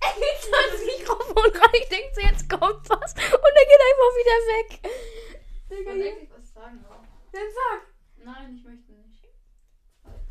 Er 0.00 0.14
geht 0.20 0.54
ans 0.70 0.84
Mikrofon 0.84 1.50
rein. 1.60 1.70
Ich 1.80 1.88
denke, 1.88 2.20
jetzt 2.20 2.48
kommt 2.50 2.88
was. 2.90 3.12
Und 3.14 3.20
er 3.20 3.66
geht 3.70 3.82
einfach 3.88 4.12
wieder 4.20 4.38
weg. 4.52 4.80
Ich 4.82 5.76
Digga, 5.78 5.90
eigentlich 5.92 6.30
was 6.30 6.52
sagen. 6.52 6.84
Dann 7.32 7.50
sag. 7.52 7.93
Nein, 8.24 8.54
ich 8.56 8.64
möchte 8.64 8.92
nicht. 8.92 9.24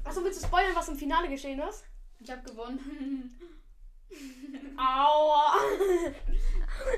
Achso, 0.04 0.24
willst 0.24 0.42
du 0.44 0.48
spoilern, 0.48 0.76
was 0.76 0.90
im 0.90 0.96
Finale 0.98 1.30
geschehen 1.30 1.60
ist? 1.60 1.86
Ich 2.20 2.30
habe 2.32 2.42
gewonnen. 2.44 3.40
Aua. 4.78 5.56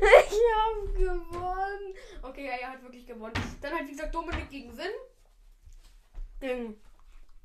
Ich 0.08 0.40
hab 0.56 0.96
gewonnen. 0.96 1.94
Okay, 2.22 2.46
ja, 2.46 2.54
er 2.54 2.70
hat 2.72 2.82
wirklich 2.82 3.06
gewonnen. 3.06 3.34
Dann 3.62 3.74
halt, 3.74 3.86
wie 3.88 3.92
gesagt, 3.92 4.16
Dominik 4.16 4.50
gegen 4.50 4.76
Win. 4.78 4.92
Ding. 6.42 6.80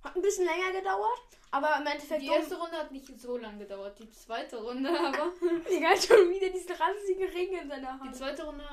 Hat 0.05 0.15
ein 0.15 0.23
bisschen 0.23 0.45
länger 0.47 0.73
gedauert. 0.79 1.21
Aber 1.51 1.77
im 1.81 1.87
Endeffekt. 1.87 2.23
Die 2.23 2.29
erste 2.29 2.57
Runde 2.57 2.77
hat 2.77 2.93
nicht 2.93 3.21
so 3.21 3.37
lange 3.37 3.59
gedauert. 3.59 3.99
Die 3.99 4.09
zweite 4.13 4.63
Runde 4.63 4.89
aber. 4.91 5.33
Die 5.71 5.85
hat 5.85 5.99
schon 6.03 6.31
wieder 6.31 6.51
diesen 6.51 6.71
ranzigen 6.73 7.29
Ring 7.31 7.53
in 7.63 7.69
seiner 7.69 7.95
Die 7.95 8.01
Hand. 8.05 8.17
zweite 8.17 8.45
Runde, 8.45 8.65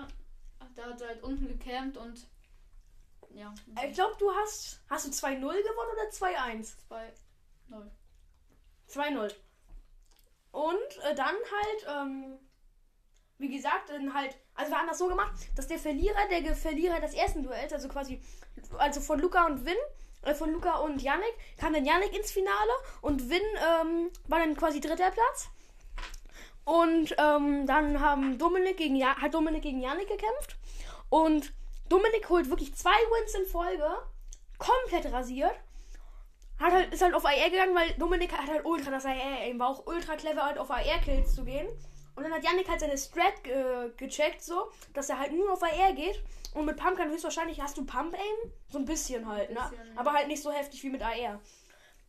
da 0.76 0.84
hat 0.86 1.02
er 1.02 1.08
halt 1.08 1.24
unten 1.24 1.48
gecampt 1.48 1.98
und. 1.98 2.28
Ja. 3.32 3.54
Ich 3.86 3.94
glaube, 3.94 4.16
du 4.20 4.32
hast. 4.32 4.82
Hast 4.90 5.06
du 5.06 5.10
2-0 5.10 5.40
gewonnen 5.40 5.92
oder 5.94 6.10
2-1? 6.10 6.76
2 6.88 7.14
0. 7.70 7.92
2-0. 8.90 9.34
Und 10.52 11.04
äh, 11.04 11.16
dann 11.16 11.36
halt, 11.36 11.88
ähm, 12.08 12.40
wie 13.38 13.50
gesagt, 13.50 13.90
dann 13.90 14.14
halt, 14.14 14.36
also 14.56 14.72
wir 14.72 14.80
haben 14.80 14.88
das 14.88 14.98
so 14.98 15.08
gemacht, 15.08 15.34
dass 15.56 15.68
der 15.68 15.78
Verlierer, 15.78 16.28
der 16.30 16.56
Verlierer 16.56 17.00
des 17.00 17.14
ersten 17.14 17.44
Duells, 17.44 17.74
also 17.74 17.90
quasi, 17.90 18.22
also 18.78 19.02
von 19.02 19.20
Luca 19.20 19.46
und 19.46 19.66
Win, 19.66 19.76
äh, 20.24 20.34
von 20.34 20.52
Luca 20.52 20.78
und 20.78 21.02
Yannick, 21.02 21.36
kam 21.58 21.74
dann 21.74 21.86
Yannick 21.86 22.16
ins 22.16 22.32
Finale 22.32 22.72
und 23.02 23.30
Win 23.30 23.42
ähm, 23.56 24.10
war 24.28 24.40
dann 24.40 24.56
quasi 24.56 24.80
dritter 24.80 25.12
Platz. 25.12 25.50
Und 26.64 27.16
ähm, 27.18 27.66
dann 27.66 28.02
haben 28.02 28.38
Dominik 28.38 28.78
gegen 28.78 28.96
ja 28.96 29.16
hat 29.16 29.34
Dominik 29.34 29.62
gegen 29.62 29.80
Yannick 29.80 30.10
gekämpft. 30.10 30.58
Und 31.10 31.54
Dominik 31.90 32.30
holt 32.30 32.50
wirklich 32.50 32.76
zwei 32.76 32.90
Wins 32.90 33.34
in 33.36 33.46
Folge. 33.46 33.88
Komplett 34.58 35.12
rasiert. 35.12 35.56
Hat 36.60 36.74
halt, 36.74 36.94
ist 36.94 37.04
halt 37.04 37.14
auf 37.14 37.26
AR 37.26 37.50
gegangen, 37.50 37.76
weil 37.76 37.94
Dominik 37.94 38.32
hat 38.32 38.50
halt 38.50 38.66
ultra 38.66 38.90
das 38.90 39.06
AR 39.06 39.14
aim 39.14 39.60
war 39.60 39.70
auch 39.70 39.86
ultra 39.86 40.16
clever 40.16 40.44
halt 40.44 40.58
auf 40.58 40.72
AR-Kills 40.72 41.36
zu 41.36 41.46
gehen. 41.46 41.68
Und 42.16 42.24
dann 42.24 42.34
hat 42.34 42.44
Yannick 42.44 42.68
halt 42.68 42.80
seine 42.80 42.98
Strat 42.98 43.46
äh, 43.46 43.92
gecheckt, 43.96 44.42
so, 44.42 44.72
dass 44.94 45.08
er 45.08 45.20
halt 45.20 45.34
nur 45.34 45.54
auf 45.54 45.62
AR 45.62 45.94
geht. 45.94 46.20
Und 46.56 46.66
mit 46.66 46.76
Pump 46.78 46.98
kann 46.98 47.12
höchstwahrscheinlich, 47.12 47.62
hast 47.62 47.78
du 47.78 47.86
Pump-Aim? 47.86 48.52
So 48.70 48.80
ein 48.80 48.86
bisschen 48.86 49.28
halt, 49.28 49.52
ne? 49.52 49.60
Bisschen. 49.70 49.98
Aber 49.98 50.14
halt 50.14 50.28
nicht 50.28 50.42
so 50.42 50.52
heftig 50.52 50.82
wie 50.82 50.90
mit 50.90 51.04
AR. 51.04 51.40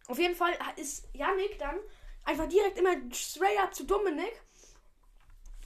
Auf 0.07 0.19
jeden 0.19 0.35
Fall 0.35 0.53
ist 0.77 1.07
Yannick 1.13 1.59
dann 1.59 1.77
einfach 2.25 2.49
direkt 2.49 2.79
immer 2.79 2.95
straight 3.13 3.59
up 3.63 3.75
zu 3.75 3.85
Dominik. 3.85 4.41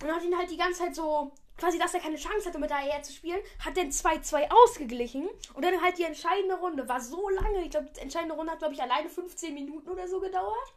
Und 0.02 0.12
hat 0.12 0.24
ihn 0.24 0.36
halt 0.36 0.50
die 0.50 0.56
ganze 0.56 0.80
Zeit 0.80 0.96
so, 0.96 1.32
quasi, 1.56 1.78
dass 1.78 1.94
er 1.94 2.00
keine 2.00 2.16
Chance 2.16 2.48
hatte, 2.48 2.58
mit 2.58 2.72
AR 2.72 3.02
zu 3.02 3.12
spielen, 3.12 3.40
hat 3.64 3.76
dann 3.76 3.90
2-2 3.90 4.48
ausgeglichen. 4.50 5.28
Und 5.54 5.64
dann 5.64 5.80
halt 5.80 5.98
die 5.98 6.04
entscheidende 6.04 6.56
Runde. 6.56 6.88
War 6.88 7.00
so 7.00 7.28
lange, 7.28 7.64
ich 7.64 7.70
glaube, 7.70 7.90
die 7.96 8.00
entscheidende 8.00 8.34
Runde 8.34 8.52
hat, 8.52 8.58
glaube 8.58 8.74
ich, 8.74 8.82
alleine 8.82 9.08
15 9.08 9.54
Minuten 9.54 9.88
oder 9.88 10.08
so 10.08 10.20
gedauert. 10.20 10.74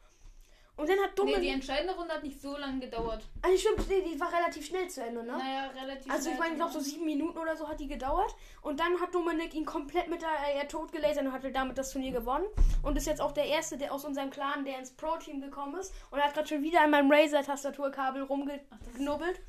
Und 0.77 0.89
dann 0.89 0.99
hat 0.99 1.17
Dominik. 1.17 1.39
Nee, 1.39 1.47
die 1.47 1.53
entscheidende 1.53 1.95
Runde 1.95 2.13
hat 2.13 2.23
nicht 2.23 2.41
so 2.41 2.57
lange 2.57 2.79
gedauert. 2.79 3.23
also 3.41 3.57
stimmt, 3.57 3.87
nee, 3.87 4.01
die 4.01 4.19
war 4.19 4.31
relativ 4.31 4.65
schnell 4.65 4.89
zu 4.89 5.01
Ende, 5.01 5.23
ne? 5.23 5.37
Naja, 5.37 5.69
relativ 5.69 6.11
Also 6.11 6.31
ich 6.31 6.37
meine, 6.37 6.51
ich 6.51 6.57
glaube 6.57 6.73
so 6.73 6.81
sieben 6.81 7.05
Minuten 7.05 7.37
oder 7.37 7.55
so 7.55 7.67
hat 7.69 7.79
die 7.79 7.87
gedauert. 7.87 8.35
Und 8.61 8.81
dann 8.81 8.99
hat 8.99 9.15
Dominik 9.15 9.53
ihn 9.53 9.65
komplett 9.65 10.09
mit 10.09 10.21
der 10.21 10.29
AR 10.29 10.67
tot 10.67 10.91
gelasert 10.91 11.25
und 11.25 11.31
hatte 11.31 11.51
damit 11.51 11.77
das 11.77 11.91
Turnier 11.91 12.11
gewonnen. 12.11 12.45
Und 12.83 12.97
ist 12.97 13.07
jetzt 13.07 13.21
auch 13.21 13.31
der 13.31 13.45
Erste, 13.45 13.77
der 13.77 13.93
aus 13.93 14.03
unserem 14.03 14.31
Clan, 14.31 14.65
der 14.65 14.77
ins 14.77 14.91
Pro-Team 14.91 15.39
gekommen 15.39 15.75
ist. 15.79 15.93
Und 16.11 16.19
er 16.19 16.25
hat 16.25 16.33
gerade 16.33 16.47
schon 16.47 16.61
wieder 16.61 16.81
an 16.81 16.91
meinem 16.91 17.09
Razer-Tastaturkabel 17.09 18.23
Ach, 18.25 18.29
rumgeknubbelt. 18.29 19.39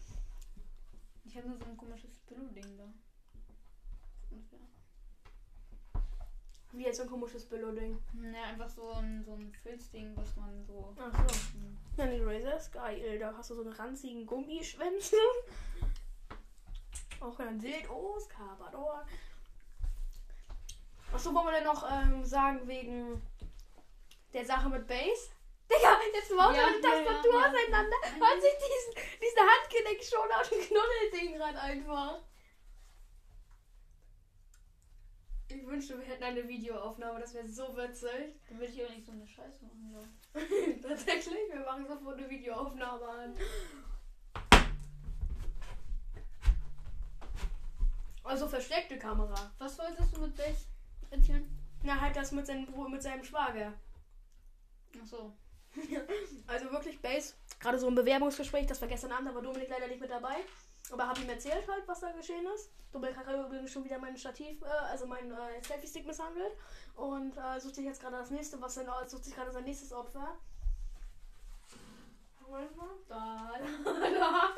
Ich 1.36 1.42
habe 1.42 1.50
nur 1.50 1.58
so 1.58 1.66
ein 1.66 1.76
komisches 1.76 2.16
Blue-Ding 2.20 2.78
da. 2.78 2.84
Ja. 4.30 4.38
Wie 6.72 6.84
jetzt 6.84 6.96
so 6.96 7.02
ein 7.02 7.10
komisches 7.10 7.44
Billo-Ding. 7.44 7.98
Ne, 8.14 8.42
einfach 8.42 8.70
so 8.70 8.92
ein, 8.92 9.22
so 9.22 9.34
ein 9.34 9.52
Filzding, 9.62 10.16
was 10.16 10.34
man 10.36 10.64
so. 10.64 10.94
Ach 10.98 11.12
so. 11.12 11.58
Hm. 11.58 11.76
Ja, 11.98 12.06
die 12.06 12.22
Razer 12.22 12.56
ist 12.56 12.72
geil. 12.72 13.18
Da 13.18 13.34
hast 13.36 13.50
du 13.50 13.54
so 13.54 13.60
einen 13.60 13.74
ranzigen 13.74 14.24
Gummischwänze. 14.24 15.16
Auch 17.20 17.38
ein 17.38 17.58
Dildos, 17.58 18.30
Carbador. 18.30 19.06
Achso, 21.12 21.34
wollen 21.34 21.48
wir 21.48 21.52
denn 21.52 21.64
noch 21.64 21.86
ähm, 21.92 22.24
sagen 22.24 22.66
wegen 22.66 23.20
der 24.32 24.46
Sache 24.46 24.70
mit 24.70 24.86
Base? 24.86 25.35
Digga, 25.70 25.98
jetzt 26.12 26.28
baut 26.30 26.54
Ja, 26.54 26.66
meine 26.66 26.80
Tastatur 26.80 27.32
ja, 27.32 27.40
ja. 27.40 27.48
auseinander. 27.48 27.96
Hört 28.18 28.42
sich 28.42 28.54
diesen, 28.54 28.92
diese 29.20 29.40
Handgelenk 29.40 30.02
schon 30.02 30.32
aus 30.32 30.48
dem 30.48 30.60
Knuddelding 30.60 31.34
gerade 31.34 31.60
einfach. 31.60 32.22
Ich 35.48 35.66
wünschte, 35.66 35.98
wir 35.98 36.06
hätten 36.06 36.24
eine 36.24 36.46
Videoaufnahme, 36.46 37.20
das 37.20 37.34
wäre 37.34 37.48
so 37.48 37.76
witzig. 37.76 38.40
Dann 38.48 38.58
würde 38.58 38.72
ich 38.72 38.84
aber 38.84 38.92
nicht 38.92 39.06
so 39.06 39.12
eine 39.12 39.26
Scheiße 39.26 39.64
machen, 39.64 39.90
glaub. 39.90 40.82
Tatsächlich, 40.82 41.52
wir 41.52 41.60
machen 41.60 41.86
sofort 41.86 42.18
eine 42.18 42.28
Videoaufnahme 42.28 43.08
an. 43.08 43.36
Also 48.24 48.48
versteckte 48.48 48.98
Kamera. 48.98 49.52
Was 49.58 49.78
wolltest 49.78 50.16
du 50.16 50.20
mit 50.20 50.36
Base 50.36 50.66
erzählen? 51.10 51.48
Na, 51.84 52.00
halt 52.00 52.16
das 52.16 52.32
mit 52.32 52.46
seinem, 52.46 52.66
mit 52.90 53.02
seinem 53.02 53.22
Schwager. 53.22 53.72
Achso. 55.00 55.32
Also 56.46 56.70
wirklich 56.70 57.00
Base. 57.00 57.34
Gerade 57.58 57.78
so 57.78 57.88
ein 57.88 57.94
Bewerbungsgespräch, 57.94 58.66
das 58.66 58.80
war 58.80 58.88
gestern 58.88 59.12
Abend, 59.12 59.28
da 59.28 59.34
war 59.34 59.42
Dominik 59.42 59.68
leider 59.68 59.88
nicht 59.88 60.00
mit 60.00 60.10
dabei. 60.10 60.36
Aber 60.92 61.08
habe 61.08 61.20
ihm 61.20 61.28
erzählt 61.28 61.66
halt, 61.68 61.86
was 61.86 62.00
da 62.00 62.12
geschehen 62.12 62.46
ist. 62.54 62.70
Dominik 62.92 63.16
hat 63.16 63.26
übrigens 63.26 63.72
schon 63.72 63.84
wieder 63.84 63.98
mein 63.98 64.16
Stativ, 64.16 64.62
äh, 64.62 64.66
also 64.66 65.06
mein 65.06 65.30
äh, 65.30 65.62
Selfie-Stick 65.62 66.06
misshandelt. 66.06 66.52
Und 66.94 67.36
äh, 67.36 67.58
sucht 67.58 67.74
sich 67.74 67.84
jetzt 67.84 68.00
gerade 68.00 68.16
das 68.16 68.30
nächste, 68.30 68.60
was 68.60 68.74
sein, 68.74 68.86
sucht 69.06 69.24
sich 69.24 69.34
gerade 69.34 69.50
sein 69.50 69.64
nächstes 69.64 69.92
Opfer. 69.92 70.38
Da, 73.08 73.52
da, 73.84 73.92
da. 74.10 74.54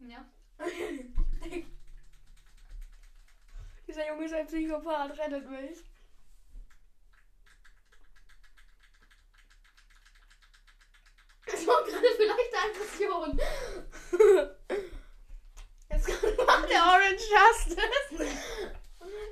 Ja. 0.00 0.24
Dieser 3.86 4.08
Junge 4.08 4.24
ist 4.24 4.34
ein 4.34 4.46
Psychopath, 4.46 5.18
rettet 5.18 5.50
mich. 5.50 5.84
Das 11.46 11.66
war 11.66 11.84
gerade 11.84 12.06
vielleicht 12.16 12.49
Aggression. 12.64 13.40
Jetzt 15.90 16.08
macht 16.46 16.70
der 16.70 16.82
Orange 16.82 17.24
Justice. 17.30 18.24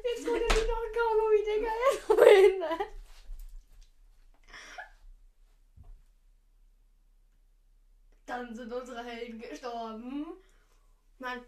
Jetzt 0.04 0.26
holt 0.26 0.42
er 0.42 0.54
sich 0.54 0.66
noch 0.66 0.82
ein 0.82 0.92
Kaugummi, 0.94 1.40
Digga. 1.44 1.68
Er 1.68 1.92
ist 1.92 2.06
so 2.06 2.16
behindert. 2.16 2.88
Dann 8.26 8.54
sind 8.54 8.72
unsere 8.72 9.04
Helden 9.04 9.40
gestorben. 9.40 10.26
Nein. 11.18 11.44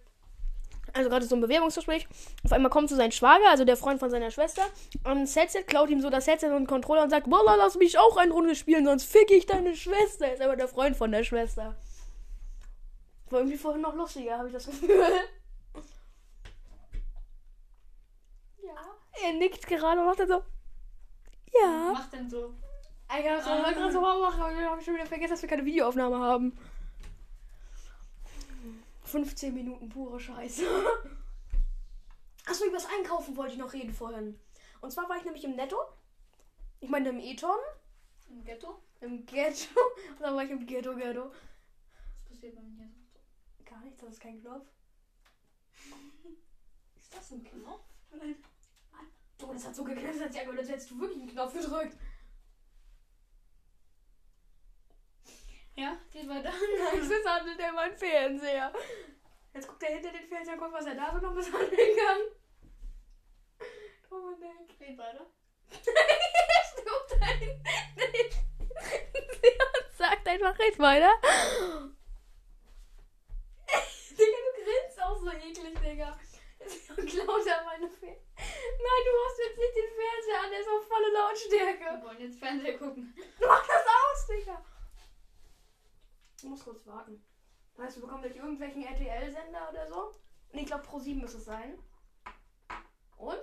Also 1.00 1.08
gerade 1.08 1.24
so 1.24 1.34
ein 1.34 1.40
Bewerbungsgespräch. 1.40 2.06
Auf 2.44 2.52
einmal 2.52 2.70
kommt 2.70 2.90
so 2.90 2.96
sein 2.96 3.10
Schwager, 3.10 3.48
also 3.48 3.64
der 3.64 3.78
Freund 3.78 4.00
von 4.00 4.10
seiner 4.10 4.30
Schwester, 4.30 4.62
ans 5.02 5.34
Headset, 5.34 5.62
klaut 5.62 5.88
ihm 5.88 6.02
so 6.02 6.10
das 6.10 6.26
Headset 6.26 6.48
und 6.48 6.56
den 6.56 6.66
Controller 6.66 7.02
und 7.02 7.08
sagt, 7.08 7.30
Wallah, 7.30 7.54
lass 7.54 7.76
mich 7.76 7.98
auch 7.98 8.18
eine 8.18 8.34
Runde 8.34 8.54
spielen, 8.54 8.84
sonst 8.84 9.10
fick 9.10 9.30
ich 9.30 9.46
deine 9.46 9.74
Schwester. 9.74 10.30
Ist 10.30 10.42
aber 10.42 10.56
der 10.56 10.68
Freund 10.68 10.94
von 10.98 11.10
der 11.10 11.24
Schwester. 11.24 11.74
War 13.30 13.38
irgendwie 13.38 13.56
vorhin 13.56 13.80
noch 13.80 13.94
lustiger, 13.94 14.36
habe 14.36 14.48
ich 14.48 14.52
das 14.52 14.66
Gefühl. 14.66 15.06
Ja. 18.62 18.74
Er 19.24 19.32
nickt 19.32 19.66
gerade 19.66 20.02
und 20.02 20.06
macht 20.06 20.20
dann 20.20 20.28
so. 20.28 20.42
Ja. 21.62 21.92
Mach 21.94 22.10
denn 22.10 22.28
so. 22.28 22.52
Ich 23.08 23.26
hab's 23.26 23.46
auch 23.46 23.62
mal 23.62 23.72
gerade 23.72 23.90
so 23.90 24.02
machen, 24.02 24.42
aber 24.42 24.52
ich 24.52 24.68
habe 24.68 24.82
schon 24.82 24.94
wieder 24.96 25.06
vergessen, 25.06 25.30
dass 25.30 25.40
wir 25.40 25.48
keine 25.48 25.64
Videoaufnahme 25.64 26.18
haben. 26.18 26.58
15 29.10 29.52
Minuten 29.52 29.88
pure 29.88 30.20
Scheiße. 30.20 30.64
Achso, 32.46 32.64
über 32.64 32.76
das 32.76 32.86
Einkaufen 32.86 33.36
wollte 33.36 33.52
ich 33.54 33.58
noch 33.58 33.72
reden 33.72 33.92
vorhin. 33.92 34.38
Und 34.80 34.92
zwar 34.92 35.08
war 35.08 35.16
ich 35.16 35.24
nämlich 35.24 35.44
im 35.44 35.56
Netto. 35.56 35.76
Ich 36.80 36.88
meine 36.88 37.10
im 37.10 37.18
Eton. 37.18 37.58
Im 38.30 38.44
Ghetto? 38.44 38.80
Im 39.00 39.26
Ghetto. 39.26 39.80
Und 40.12 40.20
dann 40.20 40.36
war 40.36 40.44
ich 40.44 40.50
im 40.50 40.64
Ghetto, 40.64 40.94
Ghetto. 40.94 41.30
Was 41.30 42.28
passiert 42.30 42.54
bei 42.54 42.62
mir? 42.62 42.88
Gar 43.64 43.80
nichts, 43.82 44.00
das 44.00 44.10
ist 44.10 44.20
kein 44.20 44.40
Knopf. 44.40 44.66
Ist 46.96 47.14
das 47.14 47.32
ein 47.32 47.42
Knopf? 47.42 47.82
Oh, 49.42 49.52
das 49.52 49.66
hat 49.66 49.74
so 49.74 49.84
als 49.84 50.20
als 50.20 50.68
hättest 50.68 50.90
du 50.90 51.00
wirklich 51.00 51.20
einen 51.20 51.30
Knopf 51.30 51.52
gedrückt. 51.52 51.96
Ja, 55.80 55.96
geht 56.12 56.28
weiter. 56.28 56.52
Jetzt 56.94 57.26
handelt 57.26 57.58
er 57.58 57.72
mein 57.72 57.96
Fernseher. 57.96 58.70
Jetzt 59.54 59.66
guckt 59.66 59.82
er 59.82 59.94
hinter 59.94 60.12
den 60.12 60.28
Fernseher 60.28 60.52
und 60.52 60.60
guckt, 60.60 60.74
was 60.74 60.84
er 60.84 60.94
da 60.94 61.10
so 61.10 61.26
noch 61.26 61.32
misshandeln 61.32 61.96
kann. 61.96 62.20
Dominik. 64.10 64.78
Geht 64.78 64.98
weiter. 64.98 65.24
Jetzt 65.70 65.86
guckt 66.84 67.12
er 67.12 67.30
sagt 69.96 70.28
einfach, 70.28 70.58
red 70.58 70.78
weiter. 70.78 71.12
Digga, 74.10 74.38
du 74.44 74.62
grinst 74.62 75.02
auch 75.02 75.16
so 75.16 75.30
eklig, 75.30 75.80
Digga. 75.80 76.18
Und 76.94 77.08
klaut 77.08 77.46
er 77.46 77.64
meine 77.64 77.88
Fernseher. 77.88 78.20
Nein, 78.36 79.02
du 79.06 79.12
hast 79.24 79.38
jetzt 79.38 79.58
nicht 79.58 79.76
den 79.76 79.90
Fernseher 79.96 80.44
an, 80.44 80.50
der 80.50 80.60
ist 80.60 80.68
auf 80.68 80.86
volle 80.86 81.10
Lautstärke. 81.10 81.84
Wir 81.84 82.02
wollen 82.02 82.20
jetzt 82.20 82.38
Fernseher 82.38 82.76
gucken. 82.76 83.14
Mach 83.40 83.66
das 83.66 83.86
aus, 83.86 84.26
Digga. 84.26 84.62
Du 86.40 86.48
musst 86.48 86.64
kurz 86.64 86.86
warten. 86.86 87.22
Weißt 87.76 87.96
du, 87.96 88.00
bekommen 88.00 88.22
gleich 88.22 88.36
irgendwelchen 88.36 88.82
RTL-Sender 88.82 89.70
oder 89.70 89.88
so? 89.88 90.14
Und 90.52 90.58
ich 90.58 90.66
glaube, 90.66 90.82
Pro 90.84 90.98
7 90.98 91.20
muss 91.20 91.34
es 91.34 91.44
sein. 91.44 91.78
Und? 93.16 93.42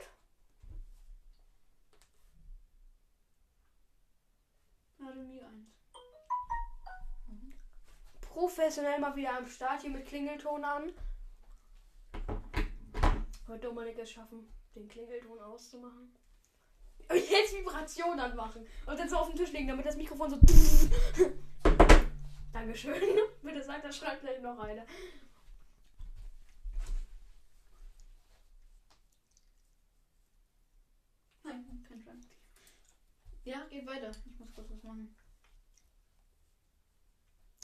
1. 4.99 5.15
Professionell 8.21 8.99
mal 8.99 9.15
wieder 9.15 9.37
am 9.37 9.47
Start 9.47 9.81
hier 9.81 9.91
mit 9.91 10.05
Klingelton 10.05 10.63
an. 10.63 10.91
Wird 13.45 13.63
Dominik 13.63 13.97
es 13.99 14.11
schaffen, 14.11 14.51
den 14.75 14.87
Klingelton 14.87 15.39
auszumachen? 15.39 16.13
Und 17.09 17.29
jetzt 17.29 17.55
Vibration 17.55 18.19
anmachen. 18.19 18.67
Und 18.85 18.99
dann 18.99 19.09
so 19.09 19.17
auf 19.17 19.27
den 19.29 19.37
Tisch 19.37 19.51
legen, 19.53 19.67
damit 19.67 19.85
das 19.85 19.95
Mikrofon 19.95 20.29
so. 20.29 20.39
Dankeschön. 22.57 22.93
Bitte 23.43 23.61
sagt, 23.61 23.85
da 23.85 23.91
schreibt 23.91 24.21
gleich 24.21 24.41
noch 24.41 24.57
eine. 24.57 24.83
Nein, 31.43 31.85
kein 31.87 32.01
Schwein. 32.01 32.25
Ja, 33.43 33.63
geht 33.65 33.85
weiter. 33.85 34.09
Ich 34.09 34.39
muss 34.39 34.55
kurz 34.55 34.71
was 34.71 34.81
machen. 34.81 35.15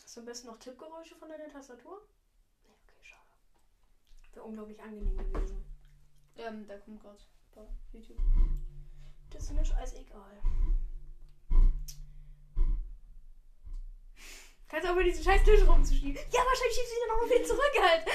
Hast 0.03 0.15
du 0.15 0.19
am 0.19 0.25
besten 0.27 0.47
noch 0.47 0.59
Tippgeräusche 0.59 1.15
von 1.15 1.27
deiner 1.27 1.49
Tastatur? 1.49 2.07
Nee, 2.61 2.75
okay, 2.83 2.99
schade. 3.01 3.23
Wäre 4.33 4.45
unglaublich 4.45 4.79
angenehm 4.79 5.17
gewesen. 5.17 5.65
Ähm, 6.35 6.67
da 6.67 6.77
kommt 6.77 7.01
gerade 7.01 7.23
bei 7.55 7.67
YouTube. 7.93 8.21
Das 9.31 9.45
ist 9.45 9.53
mir 9.53 9.65
scheißegal. 9.65 10.39
Kannst 14.73 14.89
auch 14.89 14.93
über 14.93 15.03
diesen 15.03 15.23
scheiß 15.23 15.43
Tisch 15.43 15.61
rumzuschieben. 15.67 16.15
Ja, 16.15 16.39
wahrscheinlich 16.39 16.75
schiebst 16.75 16.91
du 16.91 16.95
ihn 16.95 17.01
dann 17.07 17.17
auch 17.17 17.29
wieder 17.29 17.43
zurück 17.43 17.73
halt. 17.79 18.07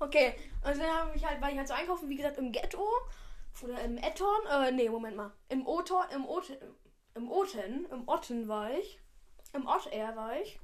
Okay, 0.00 0.34
also 0.60 0.80
dann 0.80 0.90
habe 0.90 1.16
ich 1.16 1.24
halt, 1.24 1.40
war 1.40 1.52
ich 1.52 1.56
halt 1.56 1.68
so 1.68 1.74
einkaufen, 1.74 2.08
wie 2.08 2.16
gesagt, 2.16 2.36
im 2.36 2.50
Ghetto. 2.50 2.84
Oder 3.62 3.80
im 3.82 3.96
Etton. 3.96 4.46
Äh, 4.50 4.72
nee, 4.72 4.88
Moment 4.88 5.16
mal. 5.16 5.32
Im 5.50 5.64
Oton, 5.68 6.02
im 6.12 6.26
Oten, 6.26 6.56
im 7.14 7.30
Oten, 7.30 7.86
im 7.92 8.08
Otten 8.08 8.48
war 8.48 8.72
ich. 8.72 8.98
Im 9.52 9.68
Ott 9.68 9.86
Air 9.92 10.16
war 10.16 10.36
ich. 10.40 10.58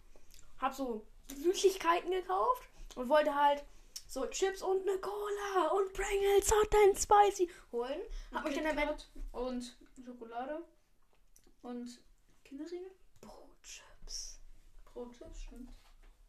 Hab 0.58 0.74
so 0.74 1.06
Süßigkeiten 1.32 2.10
gekauft 2.10 2.62
und 2.96 3.08
wollte 3.08 3.32
halt 3.32 3.64
so 4.08 4.26
Chips 4.26 4.62
und 4.62 4.82
eine 4.82 4.98
Cola 4.98 5.68
und 5.76 5.92
Pringles 5.92 6.50
Hot 6.50 6.74
and 6.86 6.98
Spicy 6.98 7.48
holen. 7.70 8.00
Hab 8.34 8.44
mich 8.44 8.56
dann 8.56 8.64
KitKat 8.64 9.08
und 9.30 9.76
Schokolade 10.04 10.64
und 11.62 12.00
Kinderriegel. 12.42 12.90
Brotchips, 14.96 15.42
stimmt. 15.42 15.70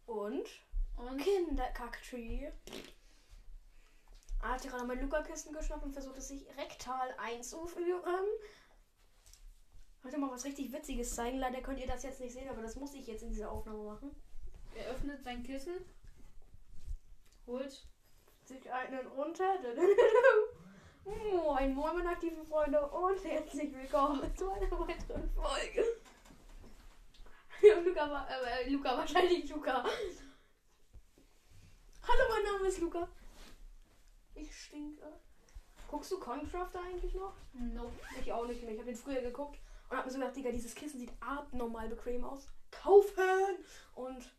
und 0.08 0.46
Und 0.98 1.18
Kinderkacktree. 1.22 2.52
Hat 4.42 4.62
gerade 4.62 4.86
mein 4.86 5.00
Luca-Kissen 5.00 5.54
geschnappt 5.54 5.86
und 5.86 5.94
versucht 5.94 6.18
es 6.18 6.28
sich 6.28 6.46
rektal 6.58 7.16
einzuführen. 7.18 8.26
Wollte 10.04 10.18
mal 10.18 10.32
was 10.32 10.44
richtig 10.44 10.74
Witziges 10.74 11.16
zeigen. 11.16 11.38
Leider 11.38 11.62
könnt 11.62 11.80
ihr 11.80 11.88
das 11.88 12.04
jetzt 12.04 12.20
nicht 12.20 12.34
sehen, 12.34 12.50
aber 12.50 12.62
das 12.62 12.76
muss 12.76 12.94
ich 12.94 13.08
jetzt 13.08 13.24
in 13.24 13.30
dieser 13.30 13.50
Aufnahme 13.50 13.84
machen. 13.84 14.14
er 14.76 14.92
öffnet 14.92 15.24
sein 15.24 15.44
Kissen. 15.44 15.78
Holt. 17.46 17.88
Sich 18.44 18.70
einen 18.70 19.08
runter. 19.08 19.60
Moin, 21.06 21.74
moin, 21.74 21.96
meine 21.96 22.10
aktiven 22.10 22.46
Freunde 22.46 22.86
und 22.90 23.24
herzlich 23.24 23.74
willkommen 23.74 24.36
zu 24.36 24.52
einer 24.52 24.72
weiteren 24.72 25.30
Folge. 25.30 25.97
Ja, 27.62 27.80
Luca, 27.80 28.10
war, 28.10 28.28
äh, 28.30 28.70
Luca, 28.70 28.90
wahrscheinlich 28.98 29.50
Luca. 29.50 29.84
Hallo, 32.08 32.24
mein 32.30 32.44
Name 32.54 32.68
ist 32.68 32.80
Luca. 32.80 33.08
Ich 34.36 34.56
stinke. 34.56 35.20
Guckst 35.88 36.12
du 36.12 36.20
Concrafter 36.20 36.82
eigentlich 36.82 37.14
noch? 37.16 37.34
Nope. 37.54 37.94
Ich 38.22 38.32
auch 38.32 38.46
nicht 38.46 38.62
mehr. 38.62 38.74
Ich 38.74 38.80
habe 38.80 38.92
den 38.92 38.98
früher 38.98 39.22
geguckt 39.22 39.60
und 39.90 39.98
habe 39.98 40.08
mir 40.08 40.14
so 40.14 40.20
gedacht, 40.20 40.36
Digga, 40.36 40.52
dieses 40.52 40.76
Kissen 40.76 41.00
sieht 41.00 41.12
abnormal 41.20 41.90
bequem 41.90 42.24
aus. 42.24 42.48
Kaufen! 42.72 43.64
Und 43.96 44.30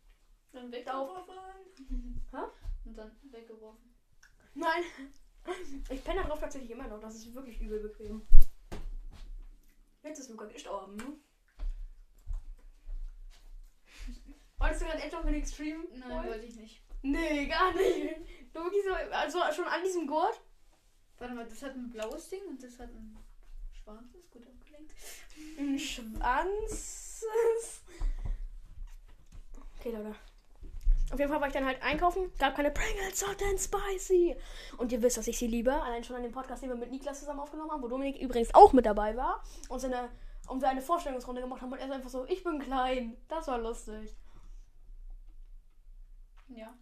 Dann 0.53 0.71
weggeworfen. 0.71 1.35
Hä? 2.31 2.37
Und 2.85 2.97
dann 2.97 3.11
weggeworfen. 3.31 3.95
nein, 4.55 4.85
ich 5.91 6.05
penne 6.05 6.23
darauf 6.23 6.41
tatsächlich 6.41 6.71
immer 6.71 6.87
noch. 6.87 7.01
Das 7.01 7.15
ist 7.17 7.35
wirklich 7.35 7.61
übel 7.61 7.81
bequem. 7.81 8.27
Jetzt 10.03 10.21
ist 10.21 10.31
Luca 10.31 10.45
gestorben. 10.47 10.97
ne? 10.97 11.19
Wolltest 14.59 14.83
du 14.83 14.87
gerade 14.87 15.03
etwa 15.03 15.23
mit 15.23 15.35
Extreme? 15.35 15.85
Nein, 15.93 16.11
wollen? 16.11 16.29
wollte 16.29 16.47
ich 16.47 16.57
nicht. 16.57 16.83
Nee, 17.03 17.47
gar 17.47 17.73
nicht. 17.75 18.17
Wirklich 18.53 18.85
so, 18.85 18.93
also 19.15 19.39
schon 19.55 19.69
an 19.69 19.83
diesem 19.85 20.07
Gurt? 20.07 20.41
Warte 21.19 21.35
mal, 21.35 21.47
das 21.47 21.63
hat 21.63 21.75
ein 21.75 21.91
blaues 21.91 22.29
Ding 22.29 22.43
und 22.49 22.63
das 22.63 22.79
hat 22.79 22.91
ein 22.91 23.17
schwarzes. 23.73 24.31
Gut 24.31 24.43
abgelenkt. 24.47 24.95
Ein 25.59 25.79
Schwanz. 25.79 27.25
Okay, 29.79 29.91
Leute. 29.91 30.15
Auf 31.11 31.19
jeden 31.19 31.31
Fall 31.31 31.41
war 31.41 31.49
ich 31.49 31.55
dann 31.55 31.65
halt 31.65 31.83
einkaufen, 31.83 32.31
gab 32.39 32.55
keine 32.55 32.71
Pringles, 32.71 33.27
hot 33.27 33.43
and 33.43 33.59
spicy. 33.59 34.37
Und 34.77 34.93
ihr 34.93 35.01
wisst, 35.01 35.17
dass 35.17 35.27
ich 35.27 35.39
sie 35.39 35.47
liebe. 35.47 35.73
Allein 35.73 36.05
schon 36.05 36.17
an 36.17 36.23
dem 36.23 36.33
Podcast, 36.33 36.63
den 36.63 36.69
wir 36.69 36.77
mit 36.77 36.91
Niklas 36.91 37.21
zusammen 37.21 37.41
aufgenommen 37.41 37.71
haben, 37.71 37.83
wo 37.83 37.89
Dominik 37.89 38.21
übrigens 38.21 38.55
auch 38.55 38.75
mit 38.75 38.85
dabei 38.85 39.17
war. 39.17 39.43
Und, 39.69 39.79
seine, 39.81 40.11
und 40.49 40.61
wir 40.61 40.69
eine 40.69 40.83
Vorstellungsrunde 40.83 41.41
gemacht 41.41 41.63
haben 41.63 41.73
und 41.73 41.79
er 41.79 41.87
ist 41.87 41.93
einfach 41.93 42.11
so, 42.11 42.27
ich 42.27 42.45
bin 42.45 42.59
klein. 42.59 43.17
Das 43.29 43.47
war 43.49 43.59
lustig. 43.59 44.15
Ja. 46.49 46.75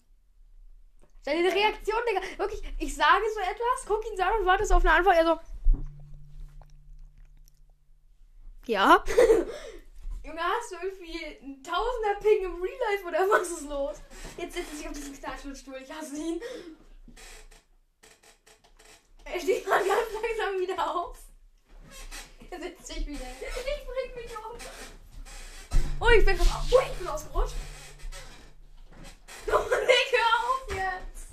Seine 1.22 1.52
Reaktion, 1.52 1.98
Digga. 2.08 2.38
Wirklich, 2.38 2.62
ich 2.78 2.94
sage 2.94 3.24
so 3.34 3.40
etwas, 3.40 3.86
guck 3.86 4.06
ihn 4.06 4.16
so 4.16 4.22
an 4.22 4.40
und 4.40 4.46
warte 4.46 4.64
so 4.64 4.74
auf 4.74 4.84
eine 4.84 4.94
Antwort. 4.94 5.16
Er 5.16 5.24
so. 5.24 5.40
Ja. 8.66 9.04
Junge, 10.24 10.40
hast 10.42 10.72
du 10.72 10.76
irgendwie 10.82 11.24
einen 11.24 11.62
Tausender 11.62 12.14
Ping 12.20 12.44
im 12.44 12.60
Real 12.60 12.78
Life 12.90 13.06
oder 13.06 13.18
was 13.30 13.48
ist 13.48 13.68
los? 13.68 13.96
Jetzt 14.36 14.54
sitzt 14.54 14.72
er 14.72 14.76
sich 14.76 14.88
auf 14.88 14.92
diesem 14.92 15.14
Knatschstuhl. 15.14 15.76
Ich 15.82 15.92
hasse 15.92 16.16
ihn. 16.16 16.40
Er 19.24 19.40
steht 19.40 19.68
mal 19.68 19.78
ganz 19.84 20.12
langsam 20.12 20.60
wieder 20.60 20.96
auf. 20.96 21.18
Er 22.50 22.60
setzt 22.60 22.86
sich 22.86 23.06
wieder. 23.06 23.26
Ich 23.40 23.86
bring 23.86 24.24
mich 24.24 24.36
um. 24.36 24.56
Oh, 26.00 26.08
ich 26.10 26.24
bin, 26.24 26.38
oh, 26.40 26.80
ich 26.90 26.98
bin 26.98 27.08
ausgerutscht. 27.08 27.54
Dominik, 29.46 30.10
hör 30.12 30.50
auf 30.50 30.68
jetzt. 30.68 31.28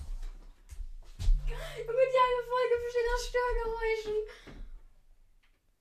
Junge, 1.47 2.05
die 2.11 2.21
eine 2.21 2.41
Folge 2.47 2.75
besteht 2.85 3.02
aus 3.02 3.02
Störgeräuschen. 3.17 4.17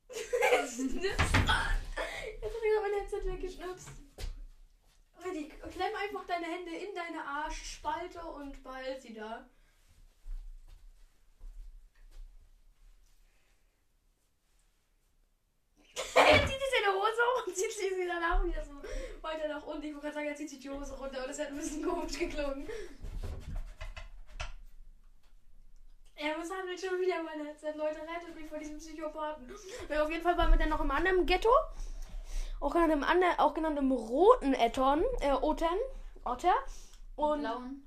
Jetzt 2.42 2.54
hab 2.54 2.62
ich 2.64 2.80
mein 2.82 3.00
Headset 3.00 3.24
weggeschnipst. 3.24 3.88
Ready, 5.24 5.48
klemm 5.48 5.94
einfach 5.94 6.26
deine 6.26 6.46
Hände 6.46 6.76
in 6.76 6.94
deine 6.94 7.24
Arschspalte 7.24 8.20
und 8.20 8.62
behalt 8.62 9.00
sie 9.02 9.14
da. 9.14 9.48
Jetzt 15.94 16.14
zieht 16.14 16.60
sie 16.60 16.84
seine 16.84 16.94
Hose 16.94 17.22
hoch 17.34 17.46
und 17.46 17.56
zieht 17.56 17.72
sie 17.72 18.06
danach 18.06 18.44
wieder 18.44 18.64
so 18.64 18.72
weiter 19.22 19.48
nach 19.48 19.64
unten. 19.64 19.86
Ich 19.86 19.92
wollte 19.92 20.06
gerade 20.06 20.14
sagen, 20.14 20.28
er 20.28 20.36
zieht 20.36 20.50
sich 20.50 20.60
die 20.60 20.70
Hose 20.70 20.94
runter, 20.94 21.18
aber 21.18 21.28
das 21.28 21.38
hat 21.38 21.48
ein 21.48 21.56
bisschen 21.56 21.82
komisch 21.82 22.18
geklungen. 22.18 22.68
Er 26.14 26.38
misshandelt 26.38 26.80
schon 26.80 27.00
wieder 27.00 27.22
meine 27.22 27.48
Headset. 27.48 27.72
Leute, 27.76 28.00
rettet 28.02 28.34
mich 28.34 28.48
vor 28.48 28.58
diesem 28.58 28.78
Psychopathen. 28.78 29.50
Ja, 29.88 30.04
auf 30.04 30.10
jeden 30.10 30.22
Fall 30.22 30.36
waren 30.36 30.50
wir 30.50 30.58
dann 30.58 30.68
noch 30.68 30.80
im 30.80 30.90
anderen 30.90 31.26
Ghetto. 31.26 31.50
Auch 32.60 32.72
genannt 32.72 32.92
im, 32.92 33.02
anderen, 33.02 33.38
auch 33.38 33.54
genannt 33.54 33.78
im 33.78 33.90
roten 33.90 34.54
Etton, 34.54 35.02
äh, 35.20 35.32
Oten, 35.32 35.66
Otter. 36.24 36.54
Und 37.16 37.40
Blauen. 37.40 37.86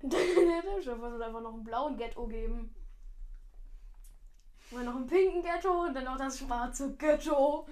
der 0.02 0.82
Chef 0.82 1.00
wird 1.00 1.22
einfach 1.22 1.40
noch 1.40 1.54
einen 1.54 1.64
blauen 1.64 1.96
Ghetto 1.96 2.26
geben. 2.26 2.74
Und 4.70 4.76
dann 4.76 4.86
noch 4.86 4.96
einen 4.96 5.06
pinken 5.06 5.42
Ghetto 5.42 5.82
und 5.82 5.94
dann 5.94 6.04
noch 6.04 6.16
das 6.16 6.38
schwarze 6.38 6.94
Ghetto. 6.96 7.66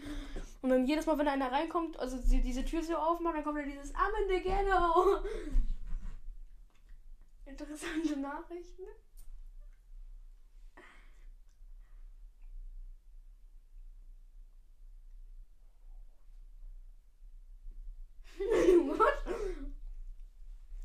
Und 0.62 0.70
dann 0.70 0.84
jedes 0.84 1.06
Mal, 1.06 1.16
wenn 1.18 1.28
einer 1.28 1.52
reinkommt, 1.52 1.98
also 1.98 2.18
sie 2.18 2.42
diese 2.42 2.64
Tür 2.64 2.82
so 2.82 2.96
aufmacht, 2.96 3.36
dann 3.36 3.44
kommt 3.44 3.58
dann 3.58 3.70
dieses 3.70 3.94
ammende 3.94 4.40
Ghetto. 4.40 5.18
Interessante 7.46 8.18
Nachrichten. 8.18 8.82
What? 18.88 19.18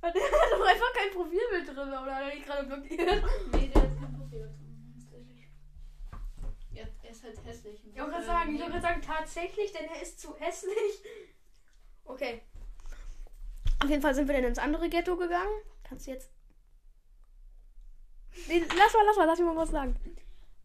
Der 0.01 0.11
hat 0.11 0.51
doch 0.51 0.65
einfach 0.65 0.93
kein 0.93 1.11
Profilbild 1.11 1.67
drin, 1.67 1.87
oder 1.87 2.15
hat 2.15 2.23
er 2.23 2.31
dich 2.31 2.45
gerade 2.45 2.67
blockiert? 2.67 3.23
Nee, 3.53 3.67
der 3.69 3.81
hat 3.81 3.97
kein 3.97 4.13
Profil 4.17 4.41
drin. 4.41 4.93
Tatsächlich. 4.99 5.47
Ja, 6.71 6.83
er 7.03 7.09
ist 7.09 7.23
halt 7.23 7.45
hässlich. 7.45 7.87
Ich 7.87 7.95
wollte 7.97 8.11
gerade 8.11 8.25
sagen, 8.25 8.53
ich 8.53 8.59
wollte 8.59 8.73
gerade 8.73 8.87
sagen, 8.87 9.01
tatsächlich, 9.01 9.71
denn 9.71 9.85
er 9.85 10.01
ist 10.01 10.19
zu 10.19 10.35
hässlich. 10.35 11.03
Okay. 12.05 12.41
Auf 13.81 13.89
jeden 13.89 14.01
Fall 14.01 14.13
sind 14.15 14.27
wir 14.27 14.35
dann 14.35 14.43
ins 14.43 14.59
andere 14.59 14.89
Ghetto 14.89 15.15
gegangen. 15.15 15.61
Kannst 15.83 16.07
du 16.07 16.11
jetzt. 16.11 16.29
Nee, 18.47 18.65
lass 18.77 18.93
mal, 18.93 19.05
lass 19.05 19.15
mal, 19.15 19.25
lass 19.25 19.39
mich 19.39 19.47
mal 19.47 19.55
was 19.55 19.69
sagen. 19.69 19.95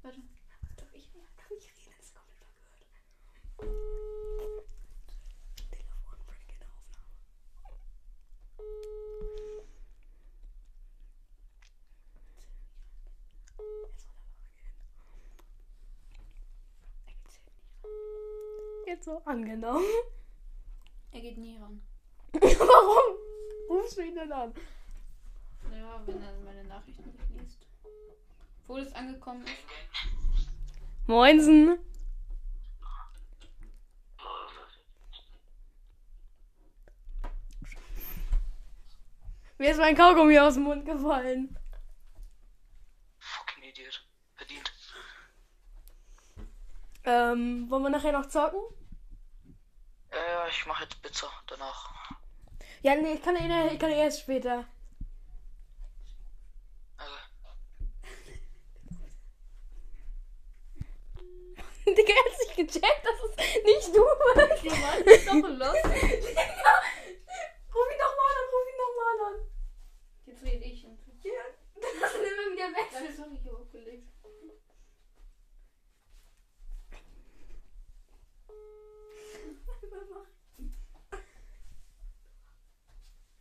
Warte. 0.03 0.19
Darf 0.77 0.89
ich, 0.95 1.11
darf 1.37 1.51
ich 1.51 1.65
reden? 1.65 1.93
Das 1.97 2.07
ist 2.07 2.15
komplett 2.15 2.39
verwirrt. 2.41 2.89
Telefon, 5.71 6.19
Break 6.27 6.49
in 6.49 6.63
Aufnahme. 6.65 7.07
Er 7.19 7.59
soll 7.59 7.71
aber 7.71 7.77
gehen. 13.47 13.69
Er 17.07 17.13
geht 17.13 17.31
safe 17.31 17.51
nicht 17.53 17.75
ran. 17.75 17.89
Jetzt 18.89 19.05
so 19.05 19.21
angenommen. 19.27 19.85
Er 21.13 21.21
geht 21.21 21.37
nie 21.37 21.59
ran. 21.59 21.83
Warum 22.33 23.19
rufst 23.69 23.99
du 23.99 24.01
ihn 24.01 24.15
denn 24.15 24.33
an? 24.33 24.55
Ja, 25.71 26.03
wenn 26.07 26.23
er 26.23 26.33
meine 26.43 26.65
Nachrichten 26.65 27.11
nicht 27.11 27.31
liest. 27.39 27.67
Obwohl 28.63 28.81
es 28.81 28.95
angekommen 28.95 29.45
ist. 29.45 29.53
Moinsen. 31.07 31.79
Mir 39.59 39.71
ist 39.71 39.79
mein 39.79 39.97
Kaugummi 39.97 40.39
aus 40.39 40.55
dem 40.55 40.63
Mund 40.63 40.87
gefallen. 40.87 41.59
Fucking 43.19 43.65
Idiot. 43.65 44.09
Verdient. 44.35 44.73
Ähm, 47.05 47.69
wollen 47.69 47.83
wir 47.83 47.91
nachher 47.91 48.13
noch 48.13 48.27
zocken? 48.27 48.78
Ja, 50.13 50.19
ja, 50.27 50.49
ich 50.49 50.67
mache 50.67 50.85
jetzt 50.85 51.01
Pizza 51.03 51.31
danach. 51.47 51.91
Ja, 52.83 52.95
nee, 52.95 53.15
ich 53.15 53.23
kann, 53.23 53.37
eh- 53.37 53.73
ich 53.73 53.79
kann 53.79 53.91
erst 53.91 54.21
später. 54.21 54.65
Also, 56.97 57.15
Digga, 61.87 62.13
er 62.13 62.25
hat 62.25 62.39
sich 62.39 62.57
gecheckt, 62.57 63.05
dass 63.05 63.21
es 63.31 63.37
nicht 63.65 63.89
du 63.97 64.03
bist. 64.35 64.65
Du 64.65 64.71
warst 64.71 65.27
doch 65.27 65.49
los. 65.49 65.83
Digga, 65.83 66.75
ruf 67.75 67.89
ihn 67.93 68.01
doch 68.03 68.15
mal 68.17 68.35
an, 68.39 68.47
ruf 68.53 68.67
ihn 68.71 68.79
doch 68.83 68.95
mal 68.97 69.19
an. 69.27 69.37
Jetzt 70.27 70.43
rede 70.43 70.65
ich. 70.65 70.83
Ja, 70.83 71.43
dann 71.81 71.91
lass 72.01 72.15
ihn 72.15 72.21
immer 72.21 72.53
wieder 72.53 72.69
Das 72.71 73.03
wechseln. 73.03 73.25
habe 73.25 73.35
ich 73.35 73.51
aufgelegt. 73.51 74.09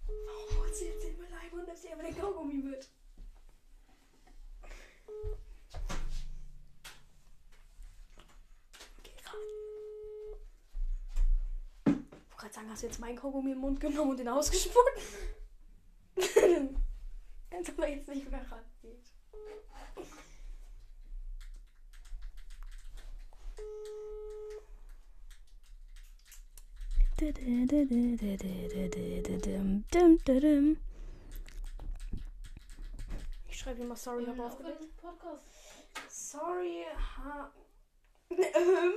Warum 0.08 0.58
holst 0.60 0.82
du 0.82 0.86
jetzt 0.86 1.04
den 1.04 1.18
Müll 1.18 1.28
und 1.52 1.66
nimmst 1.68 1.84
dir 1.84 1.94
aber 1.94 2.04
den 2.04 2.18
Kaugummi 2.18 2.56
mit? 2.56 2.88
Geh 9.04 9.12
ran. 9.26 9.42
Ich 11.86 11.92
wollte 12.32 12.38
gerade 12.38 12.54
sagen, 12.54 12.67
hast 12.78 12.84
jetzt 12.84 13.00
meinen 13.00 13.16
Kaugummi 13.16 13.54
im 13.54 13.58
Mund 13.58 13.80
genommen 13.80 14.12
und 14.12 14.20
den 14.20 14.28
ausgespuckt? 14.28 15.02
Als 17.50 17.70
ob 17.70 17.80
er 17.80 17.90
jetzt 17.90 18.08
nicht 18.08 18.30
mehr 18.30 18.46
rangeht. 18.52 19.12
Ich 33.50 33.58
schreibe 33.58 33.82
ihm 33.82 33.88
mal 33.88 33.96
sorry, 33.96 34.22
ich 34.22 34.30
habe 34.30 34.46
aufgelegt. 34.46 34.84
Sorry, 36.10 36.86
ha. 37.18 37.52
Ähm. 38.30 38.94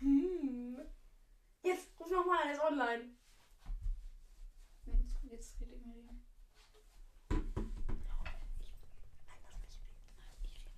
Hm. 0.00 0.76
Jetzt 1.66 1.88
ruf 1.98 2.10
nochmal 2.10 2.42
an, 2.42 2.48
er 2.48 2.54
ist 2.54 2.62
online. 2.62 3.16
Jetzt, 5.36 5.60
jetzt 5.60 5.60
rede 5.60 5.74
ich 5.76 5.84
mit 5.84 5.96
ihm. 5.98 6.08
Nein, 7.28 7.42
lass 9.44 9.60
mich 9.60 9.76
reden. 9.76 10.00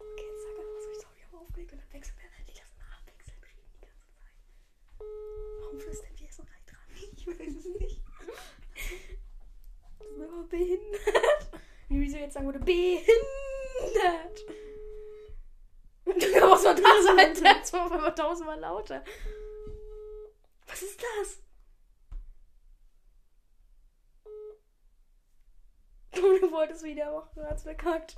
Okay, 0.00 0.24
jetzt 0.26 0.42
sag 0.42 0.50
einfach 0.58 0.80
so, 0.82 0.90
ich 0.90 0.98
sorry, 0.98 1.14
ich 1.16 1.24
habe 1.26 1.38
aufgelegt 1.38 1.72
und 1.72 1.78
dann 1.78 1.92
wechseln 1.92 2.16
wir. 2.18 2.28
Die 2.44 2.58
lassen 2.58 2.82
abwechseln 2.90 3.38
reden 3.44 3.62
die 3.70 3.80
ganze 3.86 4.10
Zeit. 4.18 4.34
Warum 5.60 5.78
flüstern 5.78 6.10
wir 6.18 6.32
so 6.32 6.42
rein 6.42 6.64
dran? 6.66 6.90
Ich 7.16 7.24
weiß 7.28 7.54
es 7.54 7.66
nicht. 7.66 8.02
Das 10.00 10.08
ist 10.08 10.16
immer 10.16 10.42
behindert. 10.48 11.50
Wie 11.88 12.00
wieso 12.00 12.16
jetzt 12.16 12.34
sagen 12.34 12.46
würde, 12.46 12.58
behindert. 12.58 13.06
Was 16.50 16.64
war 16.64 16.74
das, 16.74 17.06
Alter? 17.06 17.60
Das 17.60 17.72
war 17.72 17.86
auf 17.86 17.92
einmal 17.92 18.12
tausendmal 18.12 18.58
lauter. 18.58 19.04
Was 20.66 20.82
ist 20.82 21.00
das? 21.00 21.47
Du 26.18 26.50
wolltest 26.52 26.82
wieder 26.82 27.12
machen, 27.12 27.46
hast 27.48 27.62
verkackt. 27.62 28.16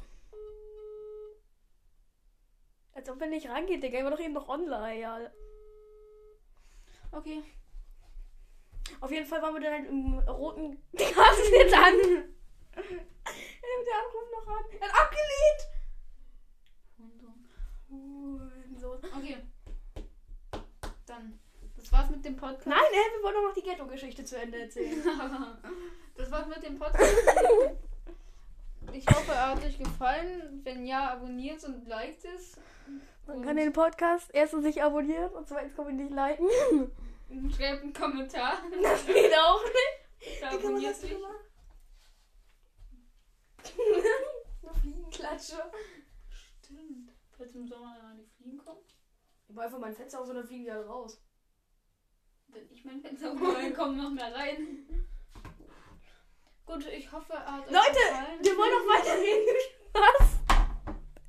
Als 2.93 3.09
ob 3.09 3.21
er 3.21 3.29
nicht 3.29 3.49
rangeht, 3.49 3.83
Digga. 3.83 3.99
Ich 3.99 4.05
war 4.05 4.11
doch 4.11 4.21
eben 4.21 4.35
noch 4.35 4.49
online, 4.49 5.01
ja. 5.01 5.31
Okay. 7.13 7.43
Auf 9.01 9.11
jeden 9.11 9.27
Fall 9.27 9.43
waren 9.43 9.55
wir 9.55 9.61
dann 9.61 9.73
halt 9.73 9.89
im 9.89 10.19
roten. 10.21 10.73
Ist 10.93 11.03
jetzt 11.53 11.75
an? 11.75 11.95
Er 11.95 12.83
nimmt 12.83 13.87
den 13.87 13.97
Anruf 13.97 14.31
noch 14.33 14.47
an. 14.49 14.65
Er 14.81 14.89
hat 14.89 14.95
abgelehnt. 15.03 15.61
Hurensohn. 17.89 18.99
Okay. 19.17 19.37
Dann. 21.07 21.39
Das 21.77 21.93
war's 21.93 22.11
mit 22.11 22.25
dem 22.25 22.37
Podcast. 22.37 22.67
Nein, 22.67 22.79
ey, 22.93 23.17
wir 23.17 23.23
wollen 23.23 23.35
doch 23.35 23.43
noch 23.49 23.55
die 23.55 23.63
Ghetto-Geschichte 23.63 24.25
zu 24.25 24.37
Ende 24.37 24.61
erzählen. 24.63 25.03
Das 26.17 26.31
war's 26.31 26.49
mit 26.49 26.63
dem 26.63 26.79
Podcast. 26.79 27.15
Hat 29.41 29.65
euch 29.65 29.79
gefallen. 29.79 30.61
Wenn 30.65 30.87
ja, 30.87 31.13
abonniert 31.13 31.65
und 31.65 31.89
liked 31.89 32.25
es. 32.27 32.59
Man 33.27 33.43
kann 33.43 33.57
den 33.57 33.73
Podcast 33.73 34.29
erstens 34.35 34.65
nicht 34.65 34.83
abonnieren 34.83 35.33
und 35.33 35.49
zweitens 35.49 35.75
kann 35.75 35.87
man 35.87 35.99
ihn 35.99 36.05
nicht 36.05 36.15
liken. 36.15 36.47
Und 37.31 37.55
Schreibt 37.55 37.83
einen 37.83 37.93
Kommentar. 37.93 38.59
Das 38.83 39.07
geht 39.07 39.33
auch 39.39 39.65
nicht. 39.65 40.43
Da 40.43 40.51
abonniert 40.51 40.97
machen? 41.03 41.37
Eine 44.63 44.75
Fliegenklatsche. 44.75 45.71
Stimmt. 46.29 47.13
Falls 47.31 47.55
im 47.55 47.67
Sommer 47.67 47.97
dann 47.99 48.19
die 48.19 48.27
Fliegen 48.27 48.59
kommen. 48.59 48.81
Ich 49.49 49.57
war 49.57 49.65
einfach 49.65 49.79
mein 49.79 49.95
Fenster 49.95 50.21
auf 50.21 50.27
so 50.27 50.33
einer 50.33 50.45
fliegen 50.45 50.65
die 50.65 50.71
alle 50.71 50.87
raus. 50.87 51.23
Wenn 52.49 52.71
ich 52.71 52.85
mein 52.85 53.01
Fenster 53.01 53.33
aufmache, 53.33 53.73
kommen 53.73 53.97
noch 53.97 54.11
mehr 54.11 54.35
rein. 54.35 54.87
Gut, 56.71 56.87
ich 56.87 57.11
hoffe, 57.11 57.33
Leute, 57.33 57.93
gefallen. 57.93 58.39
wir 58.43 58.57
wollen 58.57 58.71
noch 58.71 58.95
weiterreden. 58.95 59.57
Was? 59.93 60.29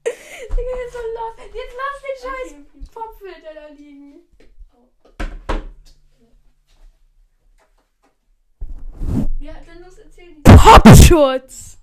Digga, 0.05 0.77
jetzt 0.83 0.93
so 0.93 0.99
laut. 1.15 1.35
Jetzt 1.51 1.75
lass 1.81 2.01
den 2.05 2.17
scheiß 2.29 2.51
Okay. 2.51 2.85
Popfilter 2.93 3.53
da 3.55 3.67
liegen. 3.69 4.19
Ja, 9.39 9.53
dann 9.65 9.83
los 9.83 9.97
erzählen. 9.97 10.43
Popschutz. 10.43 11.79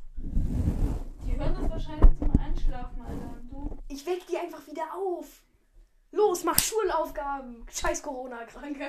Die 1.26 1.36
hören 1.36 1.56
das 1.60 1.68
wahrscheinlich 1.70 2.16
zum 2.16 2.32
Einschlafen, 2.40 3.02
Alter. 3.02 3.40
Du? 3.50 3.78
Ich 3.88 4.06
weck 4.06 4.24
die 4.28 4.38
einfach 4.38 4.64
wieder 4.68 4.94
auf. 4.94 5.26
Los, 6.12 6.44
mach 6.44 6.60
Schulaufgaben. 6.60 7.66
Scheiß 7.72 8.04
Corona-Kranke. 8.04 8.84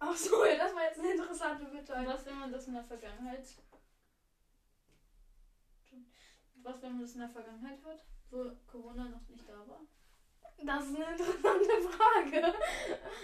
Ach 0.00 0.16
so, 0.16 0.44
ja, 0.44 0.56
das 0.56 0.74
war 0.74 0.84
jetzt 0.84 1.00
eine 1.00 1.12
interessante 1.12 1.64
Mitteilung. 1.64 2.06
was, 2.06 2.24
wenn 2.26 2.38
man 2.38 2.52
das 2.52 2.66
in 2.68 2.74
der 2.74 2.84
Vergangenheit. 2.84 3.44
Was, 6.62 6.82
wenn 6.82 6.92
man 6.92 7.00
das 7.00 7.14
in 7.14 7.20
der 7.20 7.28
Vergangenheit 7.28 7.78
hört, 7.84 8.04
wo 8.30 8.50
Corona 8.66 9.08
noch 9.08 9.28
nicht 9.28 9.48
da 9.48 9.58
war? 9.66 9.80
Das 10.60 10.86
ist 10.86 10.96
eine 10.96 11.10
interessante 11.12 11.88
Frage. 11.88 12.54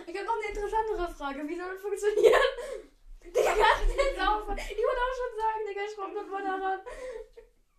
Ich 0.07 0.17
habe 0.17 0.27
noch 0.27 0.37
eine 0.37 0.49
interessantere 0.49 1.09
Frage. 1.15 1.49
Wie 1.49 1.57
soll 1.57 1.73
das 1.73 1.83
funktionieren? 1.83 2.43
Digga, 3.25 3.55
kann 3.55 3.89
ich 3.89 3.97
jetzt 3.97 4.21
aufhören? 4.21 4.59
Ich 4.59 4.85
wollte 4.85 5.03
auch 5.03 5.17
schon 5.19 5.35
sagen, 5.37 5.67
Digga, 5.69 5.83
ich 5.85 5.97
komme 5.97 6.23
mal 6.23 6.43
daran. 6.43 6.81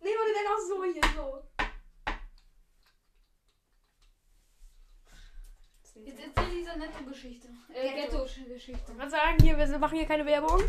Nehmen 0.00 0.18
wir 0.26 0.34
den 0.34 0.46
auch 0.46 0.58
so 0.58 0.84
hier, 0.84 1.02
so. 1.14 1.55
Jetzt 6.04 6.20
erzähl 6.20 6.54
diese 6.58 6.78
Netto-Geschichte. 6.78 7.48
Äh, 7.72 7.94
Ghetto. 7.94 8.24
Ghetto-Geschichte. 8.24 8.92
Ich 8.92 8.98
kann 8.98 9.10
sagen, 9.10 9.36
hier, 9.42 9.56
wir 9.56 9.78
machen 9.78 9.96
hier 9.96 10.06
keine 10.06 10.26
Werbung. 10.26 10.62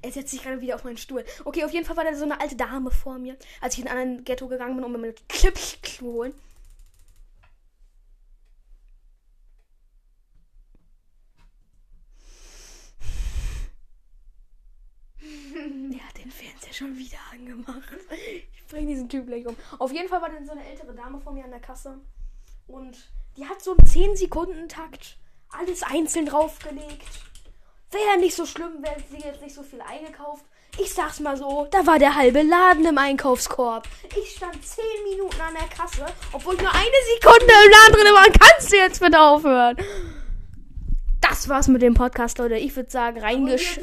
Er 0.00 0.12
setzt 0.12 0.30
sich 0.30 0.42
gerade 0.42 0.60
wieder 0.60 0.76
auf 0.76 0.84
meinen 0.84 0.96
Stuhl. 0.96 1.24
Okay, 1.44 1.64
auf 1.64 1.72
jeden 1.72 1.84
Fall 1.84 1.96
war 1.96 2.04
da 2.04 2.14
so 2.14 2.24
eine 2.24 2.40
alte 2.40 2.54
Dame 2.54 2.90
vor 2.90 3.18
mir, 3.18 3.36
als 3.60 3.74
ich 3.74 3.80
in 3.80 3.88
einen 3.88 4.00
anderen 4.00 4.24
Ghetto 4.24 4.46
gegangen 4.46 4.76
bin, 4.76 4.84
um 4.84 4.92
mir 4.92 4.98
meine 4.98 5.14
Chips 5.28 5.80
zu 5.82 6.04
holen. 6.06 6.34
Der 15.92 16.06
hat 16.06 16.16
den 16.16 16.30
Fernseher 16.30 16.72
schon 16.72 16.96
wieder 16.96 17.18
angemacht. 17.32 17.92
Ich 18.54 18.66
bringe 18.68 18.86
diesen 18.86 19.08
Typ 19.08 19.26
gleich 19.26 19.44
um. 19.46 19.56
Auf 19.80 19.92
jeden 19.92 20.08
Fall 20.08 20.22
war 20.22 20.30
dann 20.30 20.46
so 20.46 20.52
eine 20.52 20.64
ältere 20.64 20.94
Dame 20.94 21.18
vor 21.20 21.32
mir 21.32 21.44
an 21.44 21.50
der 21.50 21.60
Kasse. 21.60 21.98
Und 22.68 22.96
die 23.36 23.46
hat 23.46 23.62
so 23.62 23.72
im 23.72 23.78
10-Sekunden-Takt 23.78 25.16
alles 25.50 25.82
einzeln 25.82 26.26
draufgelegt. 26.26 27.02
Wäre 27.90 28.18
nicht 28.18 28.36
so 28.36 28.44
schlimm, 28.44 28.82
wäre 28.82 28.96
sie 29.10 29.26
jetzt 29.26 29.40
nicht 29.40 29.54
so 29.54 29.62
viel 29.62 29.80
eingekauft. 29.80 30.44
Ich 30.78 30.92
sag's 30.92 31.20
mal 31.20 31.36
so, 31.36 31.66
da 31.70 31.86
war 31.86 31.98
der 31.98 32.14
halbe 32.14 32.42
Laden 32.42 32.84
im 32.84 32.98
Einkaufskorb. 32.98 33.88
Ich 34.16 34.36
stand 34.36 34.64
10 34.64 34.84
Minuten 35.10 35.40
an 35.40 35.54
der 35.54 35.68
Kasse, 35.74 36.04
obwohl 36.32 36.54
ich 36.54 36.60
nur 36.60 36.72
eine 36.72 36.84
Sekunde 37.14 37.52
im 37.64 37.70
Laden 37.70 37.94
drin 37.94 38.14
war. 38.14 38.24
Kannst 38.38 38.70
du 38.70 38.76
jetzt 38.76 39.00
bitte 39.00 39.18
aufhören? 39.18 39.76
Das 41.20 41.48
war's 41.48 41.68
mit 41.68 41.82
dem 41.82 41.94
Podcast, 41.94 42.38
Leute. 42.38 42.56
Ich 42.56 42.76
würde 42.76 42.90
sagen, 42.90 43.18
reingesch... 43.18 43.80